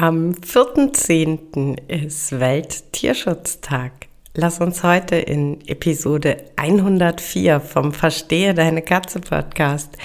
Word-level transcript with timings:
Am 0.00 0.30
4.10. 0.30 1.76
ist 1.86 2.40
Welttierschutztag. 2.40 3.92
Lass 4.34 4.58
uns 4.58 4.82
heute 4.82 5.16
in 5.16 5.60
Episode 5.66 6.38
104 6.56 7.60
vom 7.60 7.92
Verstehe 7.92 8.54
deine 8.54 8.80
Katze 8.80 9.20
Podcast, 9.20 9.98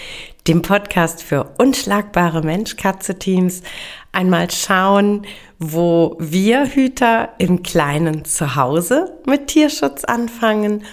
dem 0.49 0.61
Podcast 0.61 1.23
für 1.23 1.53
unschlagbare 1.59 2.41
Mensch-Katze-Teams, 2.41 3.61
einmal 4.11 4.51
schauen, 4.51 5.26
wo 5.60 6.17
wir 6.19 6.65
Hüter 6.65 7.29
im 7.37 7.63
kleinen 7.63 8.25
Zuhause 8.25 9.17
mit 9.25 9.47
Tierschutz 9.47 10.03
anfangen 10.03 10.83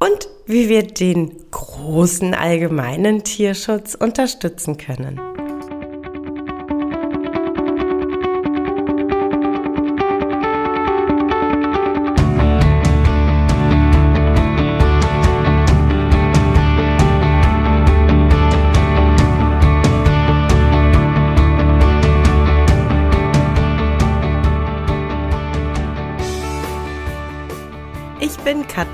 und 0.00 0.28
wie 0.46 0.68
wir 0.68 0.82
den 0.82 1.30
großen 1.52 2.34
allgemeinen 2.34 3.22
Tierschutz 3.22 3.94
unterstützen 3.94 4.78
können. 4.78 5.20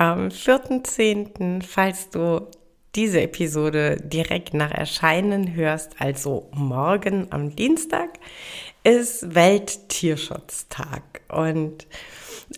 Am 0.00 0.28
4.10., 0.28 1.62
falls 1.62 2.08
du 2.08 2.48
diese 2.94 3.20
Episode 3.20 3.96
direkt 4.02 4.54
nach 4.54 4.70
Erscheinen 4.70 5.54
hörst, 5.54 6.00
also 6.00 6.48
morgen 6.52 7.26
am 7.30 7.54
Dienstag, 7.54 8.08
ist 8.82 9.34
Welttierschutztag. 9.34 11.02
Und 11.28 11.86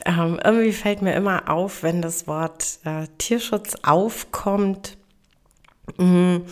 ähm, 0.06 0.38
irgendwie 0.42 0.72
fällt 0.72 1.02
mir 1.02 1.14
immer 1.14 1.50
auf, 1.50 1.82
wenn 1.82 2.00
das 2.00 2.28
Wort 2.28 2.78
äh, 2.84 3.08
Tierschutz 3.18 3.74
aufkommt, 3.82 4.96
mh, 5.98 6.04
mm, 6.04 6.46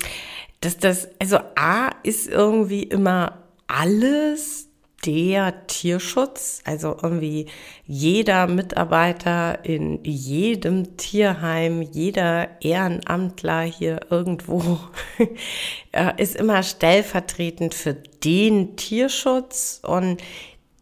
dass 0.60 0.76
das, 0.76 1.08
also 1.20 1.38
A 1.54 1.90
ist 2.02 2.26
irgendwie 2.26 2.82
immer 2.82 3.38
alles 3.68 4.69
der 5.04 5.66
Tierschutz, 5.66 6.60
also 6.64 6.96
irgendwie 7.02 7.46
jeder 7.86 8.46
Mitarbeiter 8.46 9.64
in 9.64 10.04
jedem 10.04 10.96
Tierheim, 10.98 11.80
jeder 11.80 12.60
Ehrenamtler 12.60 13.62
hier 13.62 14.00
irgendwo 14.10 14.78
äh, 15.92 16.12
ist 16.18 16.36
immer 16.36 16.62
stellvertretend 16.62 17.74
für 17.74 17.94
den 17.94 18.76
Tierschutz 18.76 19.80
und 19.82 20.20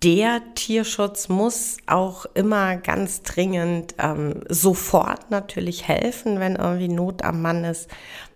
der 0.03 0.43
Tierschutz 0.55 1.29
muss 1.29 1.79
auch 1.87 2.25
immer 2.35 2.77
ganz 2.77 3.23
dringend 3.23 3.97
ähm, 3.99 4.45
sofort 4.49 5.31
natürlich 5.31 5.89
helfen, 5.89 6.39
wenn 6.39 6.55
irgendwie 6.55 6.89
Not 6.89 7.25
am 7.25 7.43
Mann 7.43 7.65
ist. 7.65 7.89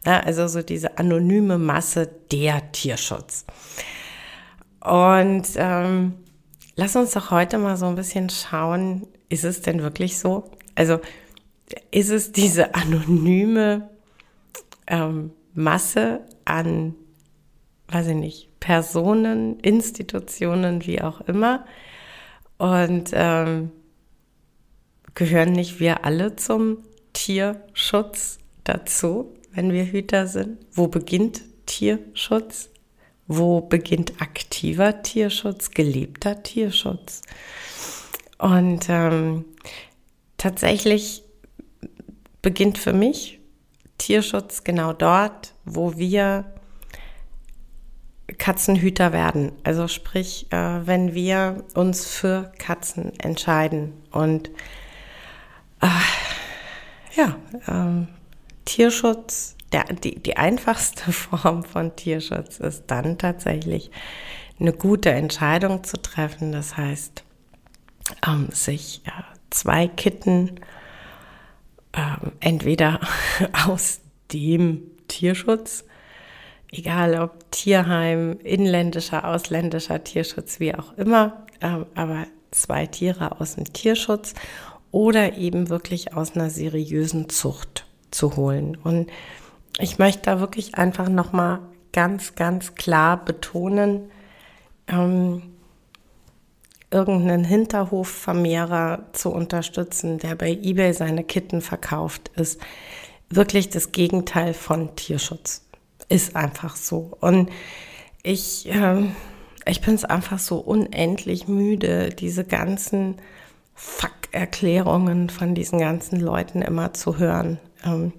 Ja, 0.05 0.21
also 0.21 0.49
so 0.49 0.63
diese 0.63 0.99
anonyme 0.99 1.59
Masse 1.59 2.09
der 2.33 2.73
Tierschutz. 2.73 3.45
Und 4.85 5.49
ähm, 5.57 6.15
lass 6.75 6.97
uns 6.97 7.13
doch 7.13 7.31
heute 7.31 7.59
mal 7.59 7.77
so 7.77 7.87
ein 7.87 7.95
bisschen 7.95 8.31
schauen, 8.31 9.07
ist 9.29 9.45
es 9.45 9.63
denn 9.63 9.83
wirklich 9.83 10.19
so? 10.19 10.51
Also 10.75 11.01
ist 11.91 12.11
es 12.11 12.33
diese 12.33 12.75
anonyme 12.75 13.89
ähm, 14.87 15.31
Masse 15.55 16.21
an, 16.45 16.95
weiß 17.89 18.09
ich 18.09 18.17
nicht, 18.17 18.61
Personen, 18.61 19.61
Institutionen, 19.61 20.85
wie 20.87 21.01
auch 21.01 21.21
immer. 21.23 21.65
Und 22.59 23.11
ähm, 23.13 23.71
gehören 25.15 25.53
nicht 25.53 25.81
wir 25.81 26.05
alle 26.05 26.37
zum 26.37 26.79
Tierschutz 27.13 28.39
dazu, 28.65 29.35
wenn 29.53 29.73
wir 29.73 29.85
Hüter 29.85 30.27
sind? 30.27 30.59
Wo 30.73 30.89
beginnt 30.89 31.43
Tierschutz? 31.67 32.72
Wo 33.27 33.61
beginnt 33.61 34.21
aktiver 34.21 35.03
Tierschutz, 35.03 35.71
gelebter 35.71 36.43
Tierschutz? 36.43 37.23
Und 38.39 38.87
ähm, 38.89 39.45
tatsächlich 40.37 41.23
beginnt 42.43 42.79
für 42.79 42.93
mich 42.93 43.41
Tierschutz 43.99 44.65
genau 44.65 44.93
dort, 44.93 45.55
wo 45.65 45.97
wir 45.97 46.45
Katzenhüter 48.39 49.13
werden. 49.13 49.53
Also 49.63 49.89
sprich, 49.89 50.51
äh, 50.51 50.87
wenn 50.87 51.15
wir 51.15 51.65
uns 51.75 52.07
für 52.07 52.51
Katzen 52.59 53.19
entscheiden. 53.21 53.93
Und 54.11 54.51
äh, 55.81 55.89
ja, 57.17 57.37
äh, 57.67 58.07
Tierschutz 58.65 59.57
der, 59.73 59.85
die, 59.85 60.19
die 60.21 60.37
einfachste 60.37 61.13
Form 61.13 61.65
von 61.65 61.97
Tierschutz 61.97 62.59
ist 62.59 62.85
dann 62.87 63.19
tatsächlich 63.19 63.91
eine 64.61 64.73
gute 64.73 65.11
Entscheidung 65.11 65.85
zu 65.85 66.01
treffen. 66.01 66.53
Das 66.53 66.77
heißt, 66.77 67.25
ähm, 68.27 68.49
sich 68.53 69.03
äh, 69.07 69.11
zwei 69.51 69.89
Kitten 69.89 70.61
ähm, 71.95 72.33
entweder 72.41 73.01
aus 73.67 74.01
dem 74.33 74.83
Tierschutz, 75.09 75.85
egal 76.71 77.19
ob 77.19 77.51
Tierheim, 77.51 78.39
inländischer, 78.43 79.27
ausländischer 79.29 80.03
Tierschutz, 80.03 80.59
wie 80.59 80.75
auch 80.75 80.97
immer, 80.97 81.47
ähm, 81.61 81.87
aber 81.95 82.27
zwei 82.51 82.87
Tiere 82.87 83.41
aus 83.41 83.57
dem 83.57 83.73
Tierschutz 83.73 84.35
oder 84.91 85.37
eben 85.37 85.69
wirklich 85.69 86.15
aus 86.15 86.35
einer 86.35 86.51
seriösen 86.51 87.29
Zucht 87.29 87.87
zu 88.11 88.37
holen. 88.37 88.77
Und 88.77 89.11
ich 89.79 89.99
möchte 89.99 90.23
da 90.23 90.41
wirklich 90.41 90.75
einfach 90.75 91.09
nochmal 91.09 91.61
ganz, 91.93 92.35
ganz 92.35 92.75
klar 92.75 93.25
betonen, 93.25 94.11
ähm, 94.87 95.43
irgendeinen 96.91 97.45
Hinterhofvermehrer 97.45 99.07
zu 99.13 99.31
unterstützen, 99.31 100.19
der 100.19 100.35
bei 100.35 100.51
eBay 100.51 100.93
seine 100.93 101.25
Kitten 101.25 101.63
verkauft, 101.63 102.31
ist 102.37 102.61
wirklich 103.31 103.71
das 103.71 103.93
Gegenteil 103.93 104.53
von 104.53 104.95
Tierschutz. 104.95 105.65
Ist 106.09 106.37
einfach 106.37 106.77
so. 106.77 107.17
Und 107.21 107.51
ich, 108.23 108.69
ähm, 108.69 109.17
ich 109.67 109.81
bin 109.81 109.95
es 109.95 110.05
einfach 110.05 110.39
so 110.39 110.59
unendlich 110.59 111.49
müde, 111.49 112.11
diese 112.11 112.45
ganzen 112.45 113.17
Fuck-Erklärungen 113.75 115.31
von 115.31 115.55
diesen 115.55 115.79
ganzen 115.79 116.21
Leuten 116.21 116.61
immer 116.61 116.93
zu 116.93 117.19
hören. 117.19 117.59
Ähm, 117.85 118.13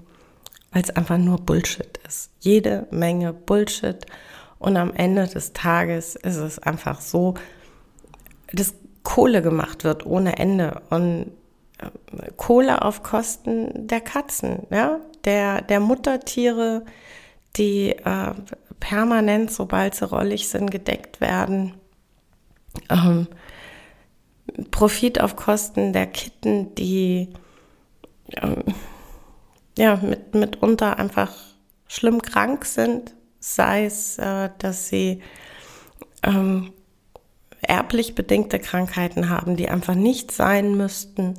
weil 0.74 0.82
es 0.82 0.90
einfach 0.90 1.18
nur 1.18 1.38
Bullshit 1.38 2.00
ist. 2.08 2.32
Jede 2.40 2.88
Menge 2.92 3.32
Bullshit. 3.32 4.06
Und 4.60 4.78
am 4.78 4.94
Ende 4.94 5.28
des 5.28 5.54
Tages 5.54 6.16
ist 6.16 6.38
es 6.38 6.60
einfach 6.60 7.00
so, 7.02 7.36
dass 8.52 8.74
Kohle 9.04 9.42
gemacht 9.42 9.84
wird 9.84 10.06
ohne 10.06 10.38
Ende. 10.38 10.82
Und 10.90 11.32
äh, 11.80 12.32
Kohle 12.38 12.82
auf 12.82 13.04
Kosten 13.04 13.88
der 13.88 14.02
Katzen, 14.02 14.66
ja, 14.70 15.00
der, 15.26 15.62
der 15.62 15.80
Muttertiere, 15.80 16.86
die 17.56 17.92
äh, 17.92 18.34
permanent, 18.80 19.52
sobald 19.52 19.96
sie 19.96 20.06
rollig 20.06 20.50
sind, 20.50 20.72
gedeckt 20.72 21.22
werden. 21.22 21.76
Ähm, 22.90 23.28
Profit 24.72 25.22
auf 25.22 25.36
Kosten 25.36 25.94
der 25.94 26.08
Kitten, 26.08 26.74
die 26.76 27.30
ähm, 28.38 28.64
ja, 29.78 29.98
mit, 29.98 30.36
mitunter 30.36 31.00
einfach 31.00 31.32
schlimm 31.88 32.22
krank 32.22 32.66
sind, 32.66 33.14
sei 33.40 33.86
es, 33.86 34.18
äh, 34.18 34.50
dass 34.58 34.88
sie 34.88 35.22
ähm, 36.24 36.74
erblich 37.62 38.16
bedingte 38.16 38.60
Krankheiten 38.60 39.30
haben, 39.30 39.56
die 39.56 39.70
einfach 39.70 39.96
nicht 39.96 40.32
sein 40.32 40.76
müssten, 40.76 41.36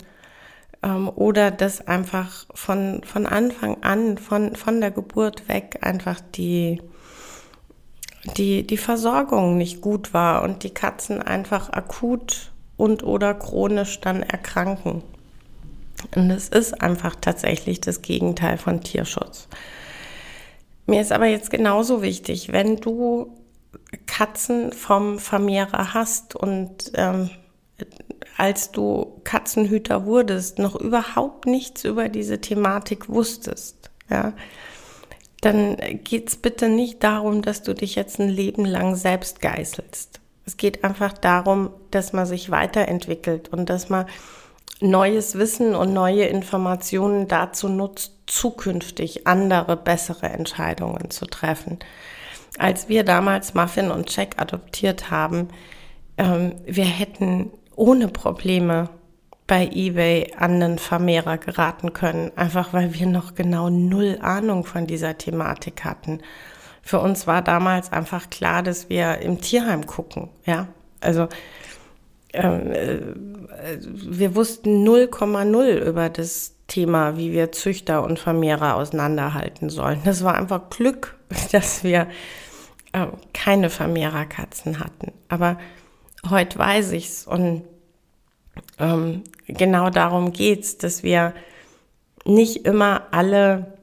ähm, 0.84 1.08
oder 1.08 1.50
dass 1.50 1.86
einfach 1.86 2.46
von, 2.54 3.02
von 3.04 3.26
Anfang 3.26 3.82
an, 3.82 4.18
von, 4.18 4.54
von 4.54 4.80
der 4.80 4.90
Geburt 4.90 5.48
weg 5.48 5.78
einfach 5.82 6.20
die, 6.34 6.82
die, 8.36 8.66
die 8.66 8.76
Versorgung 8.76 9.56
nicht 9.56 9.80
gut 9.80 10.12
war 10.12 10.42
und 10.42 10.62
die 10.62 10.74
Katzen 10.74 11.22
einfach 11.22 11.70
akut 11.70 12.52
und 12.76 13.02
oder 13.02 13.34
chronisch 13.34 14.00
dann 14.00 14.22
erkranken. 14.22 15.02
Und 16.14 16.30
es 16.30 16.48
ist 16.48 16.80
einfach 16.80 17.16
tatsächlich 17.20 17.80
das 17.80 18.02
Gegenteil 18.02 18.58
von 18.58 18.80
Tierschutz. 18.80 19.48
Mir 20.86 21.00
ist 21.00 21.12
aber 21.12 21.26
jetzt 21.26 21.50
genauso 21.50 22.02
wichtig, 22.02 22.52
wenn 22.52 22.76
du 22.76 23.34
Katzen 24.06 24.72
vom 24.72 25.18
Vermehrer 25.18 25.94
hast 25.94 26.36
und 26.36 26.92
ähm, 26.94 27.30
als 28.36 28.70
du 28.70 29.20
Katzenhüter 29.24 30.04
wurdest, 30.04 30.58
noch 30.58 30.76
überhaupt 30.76 31.46
nichts 31.46 31.84
über 31.84 32.08
diese 32.08 32.40
Thematik 32.40 33.08
wusstest, 33.08 33.90
ja, 34.10 34.32
dann 35.40 35.76
geht's 36.04 36.36
bitte 36.36 36.68
nicht 36.68 37.02
darum, 37.04 37.42
dass 37.42 37.62
du 37.62 37.74
dich 37.74 37.94
jetzt 37.94 38.18
ein 38.18 38.28
Leben 38.28 38.64
lang 38.64 38.96
selbst 38.96 39.40
geißelst. 39.40 40.20
Es 40.46 40.56
geht 40.56 40.84
einfach 40.84 41.12
darum, 41.12 41.70
dass 41.90 42.12
man 42.12 42.26
sich 42.26 42.50
weiterentwickelt 42.50 43.48
und 43.48 43.68
dass 43.68 43.88
man 43.88 44.06
neues 44.90 45.38
Wissen 45.38 45.74
und 45.74 45.92
neue 45.92 46.24
Informationen 46.24 47.28
dazu 47.28 47.68
nutzt, 47.68 48.12
zukünftig 48.26 49.26
andere, 49.26 49.76
bessere 49.76 50.28
Entscheidungen 50.28 51.10
zu 51.10 51.26
treffen. 51.26 51.78
Als 52.58 52.88
wir 52.88 53.04
damals 53.04 53.54
Muffin 53.54 53.90
und 53.90 54.14
Jack 54.14 54.36
adoptiert 54.40 55.10
haben, 55.10 55.48
ähm, 56.16 56.54
wir 56.64 56.84
hätten 56.84 57.50
ohne 57.76 58.08
Probleme 58.08 58.88
bei 59.46 59.68
eBay 59.72 60.32
an 60.38 60.62
einen 60.62 60.78
Vermehrer 60.78 61.36
geraten 61.36 61.92
können, 61.92 62.32
einfach 62.36 62.72
weil 62.72 62.94
wir 62.94 63.06
noch 63.06 63.34
genau 63.34 63.68
null 63.68 64.18
Ahnung 64.22 64.64
von 64.64 64.86
dieser 64.86 65.18
Thematik 65.18 65.84
hatten. 65.84 66.20
Für 66.82 67.00
uns 67.00 67.26
war 67.26 67.42
damals 67.42 67.92
einfach 67.92 68.30
klar, 68.30 68.62
dass 68.62 68.88
wir 68.88 69.18
im 69.18 69.40
Tierheim 69.40 69.86
gucken, 69.86 70.30
ja. 70.46 70.68
Also 71.00 71.28
ähm, 72.34 72.72
äh, 72.72 73.78
wir 73.80 74.34
wussten 74.34 74.86
0,0 74.86 75.78
über 75.78 76.08
das 76.08 76.54
Thema, 76.66 77.16
wie 77.16 77.32
wir 77.32 77.52
Züchter 77.52 78.02
und 78.04 78.18
Vermehrer 78.18 78.76
auseinanderhalten 78.76 79.70
sollen. 79.70 80.00
Das 80.04 80.24
war 80.24 80.34
einfach 80.34 80.70
Glück, 80.70 81.16
dass 81.52 81.84
wir 81.84 82.08
äh, 82.92 83.06
keine 83.32 83.70
Vermehrerkatzen 83.70 84.80
hatten. 84.80 85.12
Aber 85.28 85.58
heute 86.28 86.58
weiß 86.58 86.92
ich's 86.92 87.26
und 87.26 87.64
ähm, 88.78 89.24
genau 89.46 89.90
darum 89.90 90.32
geht's, 90.32 90.78
dass 90.78 91.02
wir 91.02 91.34
nicht 92.24 92.64
immer 92.66 93.08
alle 93.10 93.74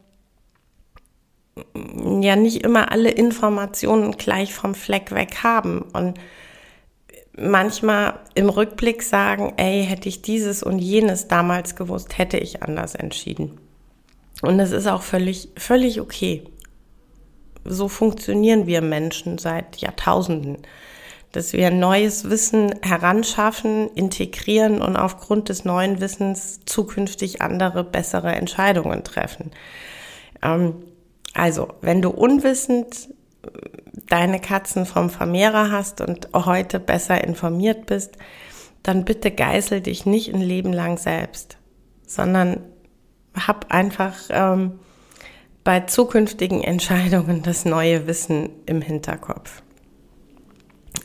ja 2.21 2.35
nicht 2.35 2.63
immer 2.63 2.91
alle 2.91 3.11
Informationen 3.11 4.13
gleich 4.13 4.53
vom 4.53 4.73
Fleck 4.73 5.11
weg 5.11 5.43
haben 5.43 5.81
und 5.93 6.17
manchmal 7.37 8.19
im 8.35 8.49
Rückblick 8.49 9.03
sagen, 9.03 9.53
ey, 9.57 9.85
hätte 9.85 10.09
ich 10.09 10.21
dieses 10.21 10.63
und 10.63 10.79
jenes 10.79 11.27
damals 11.27 11.75
gewusst, 11.75 12.17
hätte 12.17 12.37
ich 12.37 12.63
anders 12.63 12.95
entschieden. 12.95 13.59
Und 14.41 14.57
das 14.57 14.71
ist 14.71 14.87
auch 14.87 15.03
völlig, 15.03 15.49
völlig 15.57 16.01
okay. 16.01 16.43
So 17.63 17.87
funktionieren 17.87 18.65
wir 18.65 18.81
Menschen 18.81 19.37
seit 19.37 19.77
Jahrtausenden 19.77 20.57
dass 21.31 21.53
wir 21.53 21.71
neues 21.71 22.29
Wissen 22.29 22.75
heranschaffen, 22.81 23.89
integrieren 23.95 24.81
und 24.81 24.97
aufgrund 24.97 25.49
des 25.49 25.65
neuen 25.65 26.01
Wissens 26.01 26.59
zukünftig 26.65 27.41
andere, 27.41 27.83
bessere 27.83 28.33
Entscheidungen 28.33 29.03
treffen. 29.03 29.51
Ähm, 30.41 30.75
also, 31.33 31.69
wenn 31.81 32.01
du 32.01 32.09
unwissend 32.09 33.09
deine 34.07 34.39
Katzen 34.39 34.85
vom 34.85 35.09
Vermehrer 35.09 35.71
hast 35.71 36.01
und 36.01 36.29
heute 36.33 36.79
besser 36.79 37.23
informiert 37.23 37.85
bist, 37.85 38.17
dann 38.83 39.05
bitte 39.05 39.31
geißel 39.31 39.81
dich 39.81 40.05
nicht 40.05 40.33
ein 40.33 40.41
Leben 40.41 40.73
lang 40.73 40.97
selbst, 40.97 41.57
sondern 42.05 42.61
hab 43.33 43.71
einfach 43.71 44.15
ähm, 44.29 44.79
bei 45.63 45.81
zukünftigen 45.81 46.63
Entscheidungen 46.63 47.43
das 47.43 47.65
neue 47.65 48.07
Wissen 48.07 48.49
im 48.65 48.81
Hinterkopf. 48.81 49.61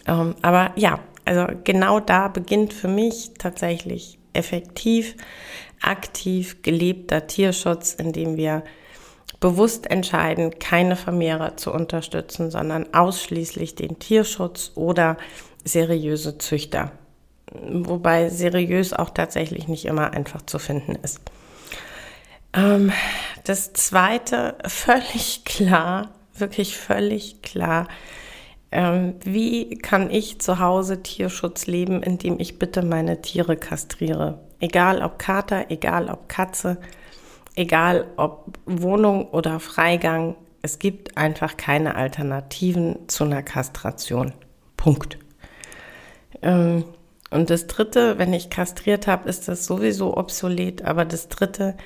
Ähm, 0.06 0.34
aber 0.42 0.72
ja, 0.76 1.00
also 1.24 1.46
genau 1.64 2.00
da 2.00 2.28
beginnt 2.28 2.72
für 2.72 2.88
mich 2.88 3.32
tatsächlich 3.38 4.18
effektiv, 4.32 5.16
aktiv 5.80 6.62
gelebter 6.62 7.26
Tierschutz, 7.26 7.94
indem 7.94 8.36
wir 8.36 8.62
bewusst 9.40 9.90
entscheiden, 9.90 10.58
keine 10.58 10.96
Vermehrer 10.96 11.56
zu 11.56 11.72
unterstützen, 11.72 12.50
sondern 12.50 12.92
ausschließlich 12.94 13.74
den 13.74 13.98
Tierschutz 13.98 14.72
oder 14.74 15.16
seriöse 15.64 16.38
Züchter. 16.38 16.92
Wobei 17.52 18.28
seriös 18.28 18.92
auch 18.92 19.10
tatsächlich 19.10 19.68
nicht 19.68 19.84
immer 19.84 20.12
einfach 20.12 20.42
zu 20.42 20.58
finden 20.58 20.96
ist. 20.96 21.20
Ähm, 22.52 22.92
das 23.44 23.72
zweite, 23.72 24.56
völlig 24.66 25.44
klar, 25.44 26.10
wirklich 26.34 26.76
völlig 26.76 27.42
klar, 27.42 27.88
ähm, 28.72 29.14
wie 29.22 29.78
kann 29.78 30.10
ich 30.10 30.40
zu 30.40 30.58
Hause 30.58 31.02
Tierschutz 31.02 31.66
leben, 31.66 32.02
indem 32.02 32.40
ich 32.40 32.58
bitte 32.58 32.82
meine 32.82 33.22
Tiere 33.22 33.56
kastriere? 33.56 34.40
Egal 34.58 35.02
ob 35.02 35.18
Kater, 35.18 35.66
egal 35.70 36.08
ob 36.08 36.28
Katze, 36.28 36.78
egal 37.56 38.06
ob 38.16 38.58
Wohnung 38.66 39.28
oder 39.30 39.58
Freigang, 39.58 40.36
es 40.62 40.78
gibt 40.78 41.16
einfach 41.16 41.56
keine 41.56 41.96
Alternativen 41.96 43.08
zu 43.08 43.24
einer 43.24 43.42
Kastration. 43.42 44.32
Punkt. 44.76 45.18
Ähm, 46.42 46.84
und 47.30 47.50
das 47.50 47.66
Dritte, 47.66 48.18
wenn 48.18 48.32
ich 48.32 48.50
kastriert 48.50 49.06
habe, 49.06 49.28
ist 49.28 49.48
das 49.48 49.66
sowieso 49.66 50.16
obsolet. 50.16 50.84
Aber 50.84 51.04
das 51.04 51.28
Dritte, 51.28 51.76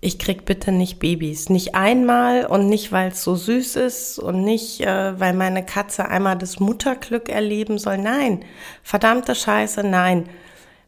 ich 0.00 0.18
krieg 0.18 0.44
bitte 0.44 0.72
nicht 0.72 0.98
Babys. 0.98 1.48
Nicht 1.48 1.74
einmal 1.74 2.46
und 2.46 2.68
nicht, 2.68 2.92
weil 2.92 3.10
es 3.10 3.22
so 3.22 3.34
süß 3.34 3.76
ist 3.76 4.18
und 4.18 4.42
nicht, 4.42 4.80
äh, 4.80 5.18
weil 5.18 5.34
meine 5.34 5.64
Katze 5.64 6.08
einmal 6.08 6.36
das 6.36 6.60
Mutterglück 6.60 7.28
erleben 7.28 7.78
soll. 7.78 7.98
Nein, 7.98 8.44
verdammte 8.82 9.34
Scheiße, 9.34 9.82
nein. 9.84 10.28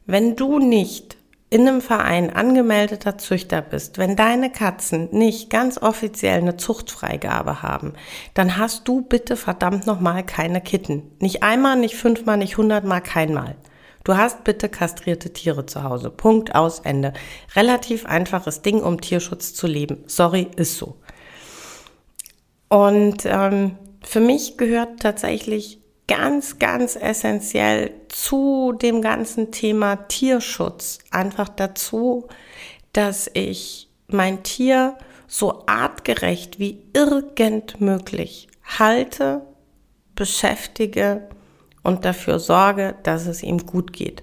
Wenn 0.06 0.36
du 0.36 0.58
nicht 0.58 1.16
in 1.52 1.69
einem 1.69 1.82
Verein 1.82 2.34
angemeldeter 2.34 3.19
Züchter 3.19 3.60
bist, 3.60 3.99
wenn 3.99 4.16
deine 4.16 4.50
Katzen 4.50 5.10
nicht 5.12 5.50
ganz 5.50 5.76
offiziell 5.76 6.38
eine 6.38 6.56
Zuchtfreigabe 6.56 7.60
haben, 7.60 7.93
dann 8.32 8.56
hast 8.56 8.88
du 8.88 9.02
bitte 9.02 9.36
verdammt 9.36 9.86
nochmal 9.86 10.24
keine 10.24 10.62
Kitten. 10.62 11.03
Nicht 11.19 11.43
einmal, 11.43 11.76
nicht 11.76 11.94
fünfmal, 11.94 12.38
nicht 12.38 12.56
hundertmal, 12.56 13.03
keinmal. 13.03 13.56
Du 14.03 14.17
hast 14.17 14.44
bitte 14.44 14.70
kastrierte 14.70 15.34
Tiere 15.34 15.67
zu 15.67 15.82
Hause. 15.82 16.08
Punkt 16.08 16.55
aus 16.55 16.79
Ende. 16.79 17.12
Relativ 17.55 18.06
einfaches 18.06 18.62
Ding, 18.62 18.82
um 18.82 19.03
Tierschutz 19.03 19.53
zu 19.53 19.67
leben. 19.67 20.05
Sorry, 20.06 20.48
ist 20.56 20.79
so. 20.79 20.96
Und 22.70 23.26
ähm, 23.26 23.76
für 24.03 24.20
mich 24.20 24.56
gehört 24.56 25.00
tatsächlich 25.00 25.81
ganz, 26.08 26.58
ganz 26.58 26.96
essentiell 26.96 27.92
zu 28.08 28.72
dem 28.72 29.02
ganzen 29.02 29.52
Thema 29.52 29.96
Tierschutz 30.08 30.98
einfach 31.10 31.48
dazu, 31.48 32.28
dass 32.92 33.30
ich 33.32 33.88
mein 34.08 34.42
Tier 34.42 34.96
so 35.26 35.64
artgerecht 35.66 36.58
wie 36.58 36.82
irgend 36.92 37.80
möglich 37.80 38.48
halte, 38.78 39.42
beschäftige 40.14 41.28
und 41.82 42.04
dafür 42.04 42.38
sorge, 42.38 42.94
dass 43.02 43.26
es 43.26 43.42
ihm 43.42 43.66
gut 43.66 43.92
geht. 43.92 44.22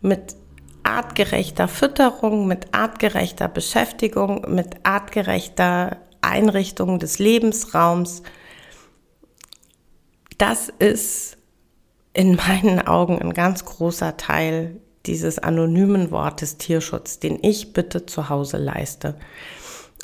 Mit 0.00 0.36
artgerechter 0.82 1.68
Fütterung, 1.68 2.46
mit 2.46 2.72
artgerechter 2.72 3.48
Beschäftigung, 3.48 4.46
mit 4.54 4.76
artgerechter 4.84 5.98
Einrichtung 6.22 6.98
des 6.98 7.18
Lebensraums. 7.18 8.22
Das 10.38 10.68
ist 10.78 11.36
in 12.14 12.36
meinen 12.36 12.86
Augen 12.86 13.20
ein 13.20 13.34
ganz 13.34 13.64
großer 13.64 14.16
Teil 14.16 14.80
dieses 15.06 15.38
anonymen 15.38 16.10
Wortes 16.10 16.58
Tierschutz, 16.58 17.18
den 17.18 17.38
ich 17.42 17.72
bitte 17.72 18.06
zu 18.06 18.28
Hause 18.28 18.56
leiste. 18.56 19.16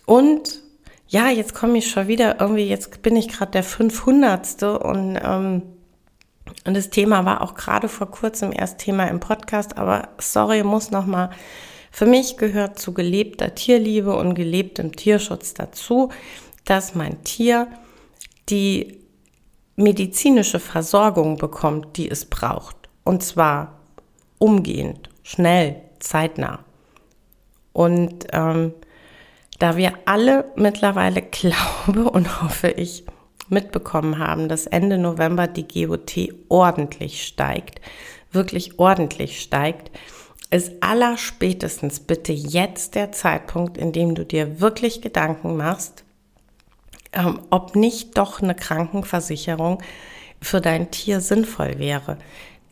Und 0.07 0.63
ja, 1.09 1.29
jetzt 1.29 1.55
komme 1.55 1.79
ich 1.79 1.91
schon 1.91 2.09
wieder 2.09 2.41
irgendwie, 2.41 2.69
jetzt 2.69 3.03
bin 3.03 3.17
ich 3.17 3.29
gerade 3.29 3.53
der 3.53 3.65
500. 3.65 4.63
und 4.63 5.19
ähm, 5.23 5.63
und 6.67 6.75
das 6.75 6.91
Thema 6.91 7.25
war 7.25 7.41
auch 7.41 7.55
gerade 7.55 7.89
vor 7.89 8.11
kurzem 8.11 8.53
erst 8.53 8.79
Thema 8.79 9.07
im 9.07 9.21
Podcast, 9.21 9.77
aber 9.77 10.09
sorry, 10.19 10.63
muss 10.63 10.91
noch 10.91 11.07
mal. 11.07 11.31
Für 11.91 12.07
mich 12.07 12.37
gehört 12.37 12.79
zu 12.79 12.93
gelebter 12.93 13.55
Tierliebe 13.55 14.17
und 14.17 14.35
gelebtem 14.35 14.97
Tierschutz 14.97 15.55
dazu, 15.55 16.11
dass 16.65 16.95
mein 16.95 17.23
Tier 17.23 17.69
die 18.49 19.04
medizinische 19.77 20.61
Versorgung 20.61 21.37
bekommt, 21.37 21.97
die 21.97 22.11
es 22.11 22.25
braucht. 22.25 22.77
Und 23.05 23.23
zwar 23.23 23.81
umgehend, 24.39 25.11
schnell, 25.23 25.83
zeitnah. 25.99 26.61
Und 27.73 28.27
ähm, 28.33 28.73
da 29.59 29.77
wir 29.77 29.95
alle 30.05 30.53
mittlerweile 30.57 31.23
glaube 31.31 32.11
und 32.11 32.43
hoffe 32.43 32.71
ich 32.71 33.05
mitbekommen 33.49 34.19
haben, 34.19 34.49
dass 34.49 34.67
Ende 34.67 34.99
November 34.99 35.47
die 35.47 35.67
GOT 35.67 36.29
ordentlich 36.49 37.27
steigt, 37.27 37.81
wirklich 38.33 38.79
ordentlich 38.79 39.41
steigt, 39.41 39.91
ist 40.51 40.73
allerspätestens 40.83 42.01
bitte 42.01 42.33
jetzt 42.33 42.95
der 42.95 43.13
Zeitpunkt, 43.13 43.77
in 43.77 43.93
dem 43.93 44.15
du 44.15 44.25
dir 44.25 44.61
wirklich 44.61 45.03
Gedanken 45.03 45.57
machst, 45.57 46.04
ähm, 47.15 47.41
ob 47.51 47.77
nicht 47.77 48.19
doch 48.19 48.43
eine 48.43 48.55
Krankenversicherung 48.55 49.83
für 50.41 50.61
dein 50.61 50.91
Tier 50.91 51.21
sinnvoll 51.21 51.79
wäre. 51.79 52.19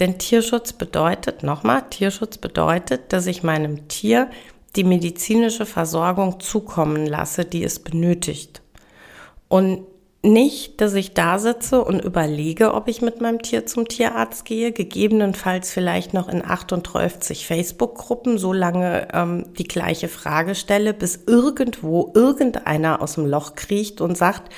Denn 0.01 0.19
Tierschutz 0.19 0.73
bedeutet, 0.73 1.43
nochmal, 1.43 1.85
Tierschutz 1.89 2.39
bedeutet, 2.39 3.13
dass 3.13 3.27
ich 3.27 3.43
meinem 3.43 3.89
Tier 3.89 4.31
die 4.75 4.85
medizinische 4.85 5.67
Versorgung 5.67 6.41
zukommen 6.41 7.07
lasse, 7.07 7.45
die 7.45 7.63
es 7.63 7.79
benötigt. 7.79 8.63
Und 9.49 9.87
nicht, 10.25 10.81
dass 10.81 10.95
ich 10.95 11.15
da 11.15 11.41
sitze 11.41 11.83
und 11.85 12.05
überlege, 12.05 12.75
ob 12.75 12.87
ich 12.87 13.03
mit 13.03 13.21
meinem 13.21 13.43
Tier 13.43 13.67
zum 13.67 13.89
Tierarzt 13.89 14.45
gehe, 14.45 14.71
gegebenenfalls 14.71 15.73
vielleicht 15.73 16.15
noch 16.15 16.29
in 16.29 16.45
38 16.45 17.45
Facebook-Gruppen 17.45 18.39
so 18.39 18.53
lange 18.53 19.09
ähm, 19.13 19.47
die 19.59 19.67
gleiche 19.67 20.09
Frage 20.09 20.55
stelle, 20.55 20.95
bis 20.95 21.25
irgendwo 21.27 22.13
irgendeiner 22.15 23.03
aus 23.03 23.17
dem 23.17 23.27
Loch 23.27 23.57
kriecht 23.57 24.01
und 24.01 24.17
sagt, 24.17 24.53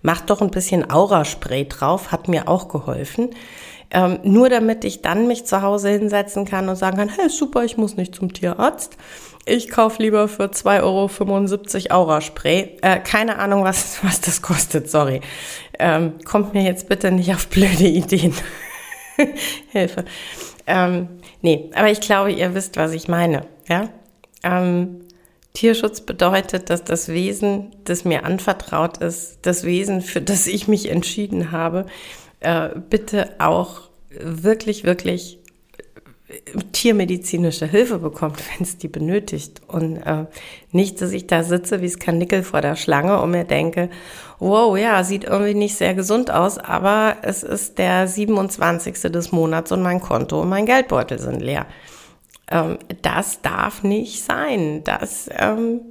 mach 0.00 0.22
doch 0.22 0.40
ein 0.40 0.50
bisschen 0.50 0.90
Auraspray 0.90 1.68
drauf, 1.68 2.12
hat 2.12 2.28
mir 2.28 2.48
auch 2.48 2.68
geholfen. 2.68 3.30
Ähm, 3.92 4.20
nur 4.22 4.48
damit 4.48 4.84
ich 4.84 5.02
dann 5.02 5.26
mich 5.26 5.46
zu 5.46 5.62
Hause 5.62 5.90
hinsetzen 5.90 6.44
kann 6.44 6.68
und 6.68 6.76
sagen 6.76 6.96
kann, 6.96 7.08
hey, 7.08 7.28
super, 7.28 7.64
ich 7.64 7.76
muss 7.76 7.96
nicht 7.96 8.14
zum 8.14 8.32
Tierarzt. 8.32 8.96
Ich 9.46 9.68
kaufe 9.68 10.02
lieber 10.02 10.28
für 10.28 10.44
2,75 10.44 11.90
Euro 11.90 12.02
Aura-Spray. 12.02 12.76
Äh, 12.82 13.00
keine 13.00 13.38
Ahnung, 13.38 13.64
was, 13.64 13.98
was 14.04 14.20
das 14.20 14.42
kostet, 14.42 14.90
sorry. 14.90 15.20
Ähm, 15.78 16.14
kommt 16.24 16.54
mir 16.54 16.62
jetzt 16.62 16.88
bitte 16.88 17.10
nicht 17.10 17.34
auf 17.34 17.48
blöde 17.48 17.88
Ideen. 17.88 18.34
Hilfe. 19.72 20.04
Ähm, 20.66 21.08
nee, 21.42 21.70
aber 21.74 21.90
ich 21.90 22.00
glaube, 22.00 22.30
ihr 22.32 22.54
wisst, 22.54 22.76
was 22.76 22.92
ich 22.92 23.08
meine. 23.08 23.46
Ja? 23.68 23.88
Ähm, 24.44 25.00
Tierschutz 25.52 26.02
bedeutet, 26.02 26.70
dass 26.70 26.84
das 26.84 27.08
Wesen, 27.08 27.74
das 27.84 28.04
mir 28.04 28.24
anvertraut 28.24 28.98
ist, 28.98 29.38
das 29.42 29.64
Wesen, 29.64 30.00
für 30.00 30.20
das 30.20 30.46
ich 30.46 30.68
mich 30.68 30.90
entschieden 30.90 31.50
habe, 31.50 31.86
äh, 32.40 32.70
bitte 32.88 33.34
auch 33.38 33.90
wirklich, 34.10 34.84
wirklich 34.84 35.38
äh, 36.28 36.58
tiermedizinische 36.72 37.66
Hilfe 37.66 37.98
bekommt, 37.98 38.38
wenn 38.58 38.64
es 38.64 38.78
die 38.78 38.88
benötigt. 38.88 39.60
Und 39.68 39.98
äh, 39.98 40.26
nicht, 40.72 41.00
dass 41.00 41.12
ich 41.12 41.26
da 41.26 41.42
sitze 41.42 41.80
wie 41.80 41.86
es 41.86 41.98
Kanickel 41.98 42.42
vor 42.42 42.60
der 42.60 42.76
Schlange 42.76 43.20
und 43.20 43.30
mir 43.30 43.44
denke, 43.44 43.90
wow, 44.38 44.76
ja, 44.76 45.04
sieht 45.04 45.24
irgendwie 45.24 45.54
nicht 45.54 45.76
sehr 45.76 45.94
gesund 45.94 46.30
aus, 46.30 46.58
aber 46.58 47.18
es 47.22 47.42
ist 47.42 47.78
der 47.78 48.08
27. 48.08 48.94
des 49.12 49.32
Monats 49.32 49.70
und 49.70 49.82
mein 49.82 50.00
Konto 50.00 50.40
und 50.40 50.48
mein 50.48 50.66
Geldbeutel 50.66 51.18
sind 51.18 51.40
leer. 51.40 51.66
Ähm, 52.50 52.78
das 53.02 53.42
darf 53.42 53.82
nicht 53.82 54.24
sein. 54.24 54.82
Das, 54.84 55.28
ähm, 55.38 55.82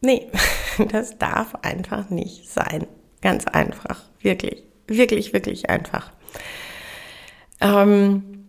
nee, 0.00 0.30
das 0.92 1.18
darf 1.18 1.54
einfach 1.62 2.10
nicht 2.10 2.48
sein. 2.48 2.86
Ganz 3.20 3.46
einfach, 3.46 4.02
wirklich. 4.20 4.64
Wirklich, 4.86 5.32
wirklich 5.32 5.70
einfach. 5.70 6.12
Ähm, 7.60 8.48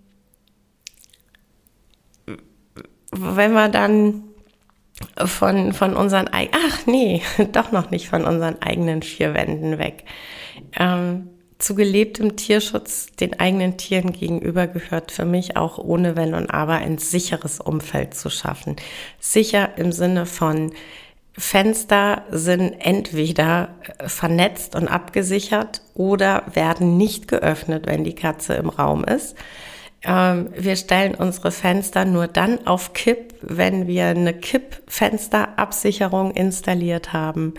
wenn 3.12 3.54
wir 3.54 3.70
dann 3.70 4.24
von, 5.26 5.74
von 5.74 5.96
unseren 5.96 6.28
eigenen, 6.28 6.62
ach 6.68 6.86
nee, 6.86 7.22
doch 7.52 7.72
noch 7.72 7.92
nicht 7.92 8.10
von 8.10 8.26
unseren 8.26 8.62
eigenen 8.62 9.02
vier 9.02 9.34
Wänden 9.34 9.78
weg. 9.78 10.06
Ähm, 10.78 11.30
zu 11.58 11.74
gelebtem 11.74 12.36
Tierschutz 12.36 13.08
den 13.16 13.40
eigenen 13.40 13.78
Tieren 13.78 14.12
gegenüber 14.12 14.68
gehört 14.68 15.12
für 15.12 15.26
mich 15.26 15.56
auch 15.56 15.78
ohne 15.78 16.18
Wenn 16.18 16.34
und 16.34 16.50
Aber 16.50 16.74
ein 16.74 16.98
sicheres 16.98 17.62
Umfeld 17.62 18.14
zu 18.14 18.30
schaffen. 18.30 18.76
Sicher 19.20 19.78
im 19.78 19.94
Sinne 19.94 20.26
von 20.26 20.74
Fenster 21.38 22.24
sind 22.32 22.74
entweder 22.80 23.70
äh, 23.98 24.08
vernetzt 24.08 24.76
und 24.76 24.88
abgesichert 24.88 25.82
oder 25.94 26.44
werden 26.54 26.98
nicht 26.98 27.28
geöffnet, 27.28 27.88
wenn 27.88 28.04
die 28.04 28.16
Katze 28.16 28.54
im 28.54 28.70
Raum 28.70 29.04
ist. 29.04 29.36
Ähm, 30.04 30.50
wir 30.56 30.76
stellen 30.76 31.16
unsere 31.16 31.52
Fenster 31.52 32.06
nur 32.06 32.28
dann 32.28 32.66
auf 32.66 32.94
Kipp, 32.94 33.34
wenn 33.42 33.88
wir 33.88 34.06
eine 34.06 34.34
Kippfensterabsicherung 34.34 36.32
installiert 36.32 37.12
haben. 37.12 37.56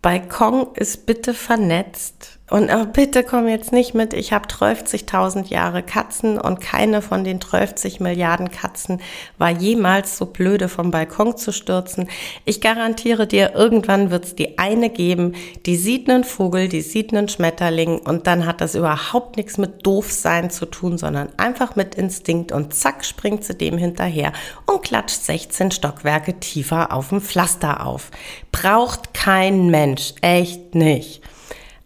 Balkon 0.00 0.68
ist 0.74 1.06
bitte 1.06 1.34
vernetzt 1.34 2.37
und 2.50 2.70
oh, 2.72 2.86
bitte 2.86 3.24
komm 3.24 3.46
jetzt 3.46 3.72
nicht 3.72 3.94
mit, 3.94 4.14
ich 4.14 4.32
habe 4.32 4.48
30.000 4.48 5.48
Jahre 5.48 5.82
Katzen 5.82 6.40
und 6.40 6.60
keine 6.60 7.02
von 7.02 7.22
den 7.22 7.40
30 7.40 8.00
Milliarden 8.00 8.50
Katzen 8.50 9.02
war 9.36 9.50
jemals 9.50 10.16
so 10.16 10.24
blöde 10.24 10.68
vom 10.68 10.90
Balkon 10.90 11.36
zu 11.36 11.52
stürzen. 11.52 12.08
Ich 12.46 12.62
garantiere 12.62 13.26
dir, 13.26 13.54
irgendwann 13.54 14.10
wird 14.10 14.24
es 14.24 14.34
die 14.34 14.58
eine 14.58 14.88
geben, 14.88 15.34
die 15.66 15.76
sieht 15.76 16.08
einen 16.08 16.24
Vogel, 16.24 16.68
die 16.68 16.80
sieht 16.80 17.12
einen 17.12 17.28
Schmetterling 17.28 17.98
und 17.98 18.26
dann 18.26 18.46
hat 18.46 18.62
das 18.62 18.74
überhaupt 18.74 19.36
nichts 19.36 19.58
mit 19.58 19.84
Doofsein 19.84 20.50
zu 20.50 20.64
tun, 20.64 20.96
sondern 20.96 21.28
einfach 21.36 21.76
mit 21.76 21.96
Instinkt 21.96 22.50
und 22.50 22.72
zack 22.72 23.04
springt 23.04 23.44
sie 23.44 23.58
dem 23.58 23.76
hinterher 23.76 24.32
und 24.64 24.82
klatscht 24.82 25.22
16 25.22 25.70
Stockwerke 25.70 26.40
tiefer 26.40 26.94
auf 26.94 27.10
dem 27.10 27.20
Pflaster 27.20 27.84
auf. 27.84 28.10
Braucht 28.52 29.12
kein 29.12 29.66
Mensch, 29.66 30.14
echt 30.22 30.74
nicht. 30.74 31.20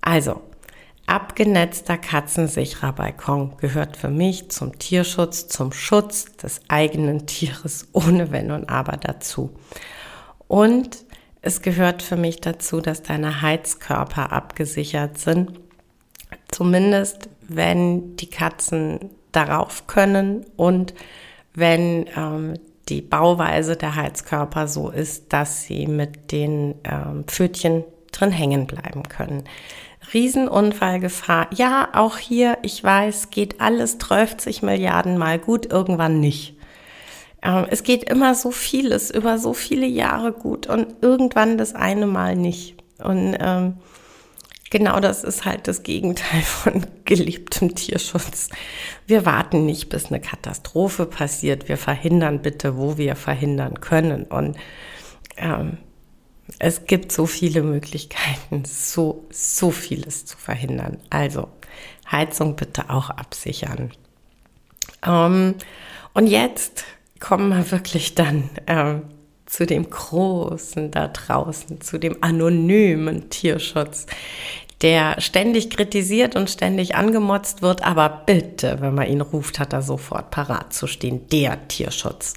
Also, 0.01 0.41
abgenetzter 1.07 1.99
katzensicherer 1.99 2.93
Balkon 2.93 3.57
gehört 3.59 3.97
für 3.97 4.09
mich 4.09 4.51
zum 4.51 4.79
Tierschutz, 4.79 5.49
zum 5.49 5.73
Schutz 5.73 6.37
des 6.37 6.61
eigenen 6.69 7.27
Tieres 7.27 7.89
ohne 7.93 8.31
Wenn 8.31 8.51
und 8.51 8.69
Aber 8.69 8.97
dazu. 8.97 9.51
Und 10.49 11.05
es 11.41 11.61
gehört 11.61 12.03
für 12.03 12.17
mich 12.17 12.41
dazu, 12.41 12.81
dass 12.81 13.03
deine 13.03 13.43
Heizkörper 13.43 14.33
abgesichert 14.33 15.19
sind. 15.19 15.61
Zumindest 16.51 17.29
wenn 17.49 18.17
die 18.17 18.31
Katzen 18.31 19.11
darauf 19.33 19.87
können 19.87 20.47
und 20.57 20.95
wenn 21.55 22.07
ähm, 22.17 22.55
die 22.89 23.03
Bauweise 23.03 23.77
der 23.77 23.95
Heizkörper 23.95 24.69
so 24.69 24.91
ist, 24.91 25.33
dass 25.33 25.65
sie 25.65 25.87
mit 25.87 26.33
den 26.33 26.75
ähm, 26.85 27.25
Pfötchen 27.27 27.85
drin 28.11 28.31
hängen 28.31 28.67
bleiben 28.67 29.05
können. 29.05 29.45
Riesenunfallgefahr. 30.13 31.49
Ja, 31.55 31.89
auch 31.93 32.19
hier, 32.19 32.59
ich 32.63 32.83
weiß, 32.83 33.31
geht 33.31 33.61
alles 33.61 33.99
30 33.99 34.63
Milliarden 34.63 35.19
Mal 35.19 35.39
gut, 35.39 35.67
irgendwann 35.71 36.21
nicht. 36.21 36.57
Ähm, 37.43 37.67
es 37.71 37.83
geht 37.83 38.09
immer 38.09 38.35
so 38.35 38.51
vieles 38.51 39.11
über 39.11 39.39
so 39.39 39.53
viele 39.53 39.87
Jahre 39.87 40.33
gut 40.33 40.67
und 40.67 40.97
irgendwann 41.01 41.59
das 41.59 41.75
eine 41.75 42.07
Mal 42.07 42.37
nicht. 42.37 42.77
Und 43.03 43.37
ähm, 43.41 43.79
genau 44.71 45.01
das 45.01 45.25
ist 45.25 45.45
halt 45.45 45.67
das 45.67 45.83
Gegenteil 45.83 46.41
von 46.43 46.87
geliebtem 47.05 47.75
Tierschutz. 47.75 48.49
Wir 49.07 49.27
warten 49.27 49.67
nicht, 49.67 49.89
bis 49.89 50.07
eine 50.07 50.21
Katastrophe 50.21 51.07
passiert. 51.07 51.69
Wir 51.69 51.77
verhindern 51.77 52.43
bitte, 52.43 52.77
wo 52.77 52.97
wir 52.97 53.17
verhindern 53.17 53.81
können. 53.81 54.25
Und 54.25 54.57
ähm, 55.37 55.79
es 56.59 56.87
gibt 56.87 57.13
so 57.13 57.27
viele 57.27 57.63
Möglichkeiten, 57.63 58.65
so, 58.65 59.27
so 59.31 59.71
vieles 59.71 60.27
zu 60.27 60.37
verhindern. 60.37 60.99
Also 61.11 61.49
Heizung 62.11 62.57
bitte 62.57 62.91
auch 62.91 63.11
absichern. 63.11 63.91
Ähm, 65.05 65.55
und 66.15 66.27
jetzt 66.27 66.85
kommen 67.21 67.49
wir 67.51 67.71
wirklich 67.71 68.15
dann 68.15 68.51
ähm, 68.67 69.03
zu 69.47 69.67
dem 69.67 69.89
Großen 69.89 70.91
da 70.91 71.09
draußen, 71.09 71.81
zu 71.81 71.99
dem 71.99 72.17
anonymen 72.23 73.31
Tierschutz, 73.31 74.07
der 74.81 75.21
ständig 75.21 75.71
kritisiert 75.71 76.35
und 76.35 76.51
ständig 76.51 76.97
angemotzt 76.97 77.63
wird, 77.63 77.83
aber 77.85 78.25
bitte, 78.27 78.81
wenn 78.81 78.95
man 78.95 79.07
ihn 79.07 79.21
ruft, 79.21 79.59
hat 79.61 79.73
er 79.73 79.83
sofort 79.83 80.31
parat 80.31 80.73
zu 80.73 80.87
stehen, 80.87 81.29
der 81.29 81.69
Tierschutz 81.69 82.35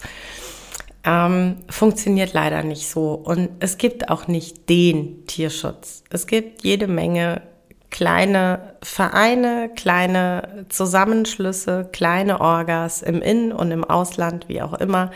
ähm, 1.06 1.58
funktioniert 1.70 2.34
leider 2.34 2.64
nicht 2.64 2.90
so. 2.90 3.14
Und 3.14 3.50
es 3.60 3.78
gibt 3.78 4.10
auch 4.10 4.28
nicht 4.28 4.68
den 4.70 5.26
Tierschutz. 5.28 6.04
Es 6.10 6.28
gibt 6.28 6.64
jede 6.64 6.88
Menge 6.88 7.44
kleine 7.92 8.76
Vereine, 8.82 9.70
kleine 9.76 10.66
Zusammenschlüsse, 10.70 11.90
kleine 11.94 12.42
Orgas 12.42 13.02
im 13.02 13.22
In- 13.22 13.52
und 13.52 13.72
im 13.72 13.84
Ausland, 13.84 14.50
wie 14.50 14.62
auch 14.62 14.74
immer. 14.74 15.12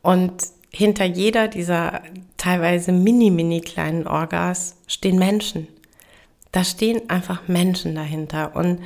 Und 0.00 0.32
hinter 0.70 1.04
jeder 1.04 1.48
dieser 1.48 2.00
teilweise 2.38 2.90
mini, 2.92 3.30
mini 3.30 3.60
kleinen 3.60 4.06
Orgas 4.06 4.76
stehen 4.86 5.18
Menschen. 5.18 5.68
Da 6.50 6.64
stehen 6.64 7.08
einfach 7.08 7.46
Menschen 7.46 7.94
dahinter. 7.94 8.56
Und 8.56 8.80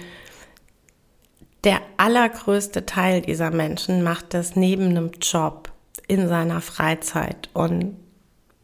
der 1.64 1.80
allergrößte 1.97 2.85
Teil 2.85 3.23
dieser 3.23 3.50
Menschen 3.50 4.02
macht 4.02 4.35
das 4.35 4.56
neben 4.56 4.88
einem 4.88 5.12
Job 5.23 5.73
in 6.08 6.28
seiner 6.28 6.60
Freizeit 6.60 7.48
und 7.52 7.96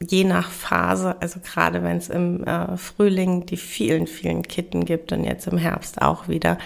je 0.00 0.25
nach 0.25 0.50
Phase, 0.50 1.20
also 1.20 1.40
gerade 1.40 1.82
wenn 1.82 1.96
es 1.96 2.08
im 2.08 2.44
äh, 2.44 2.76
Frühling 2.76 3.46
die 3.46 3.56
vielen, 3.56 4.06
vielen 4.06 4.42
Kitten 4.42 4.84
gibt 4.84 5.12
und 5.12 5.25
jetzt 5.25 5.46
im 5.46 5.58
Herbst 5.58 6.02
auch 6.02 6.28
wieder, 6.28 6.58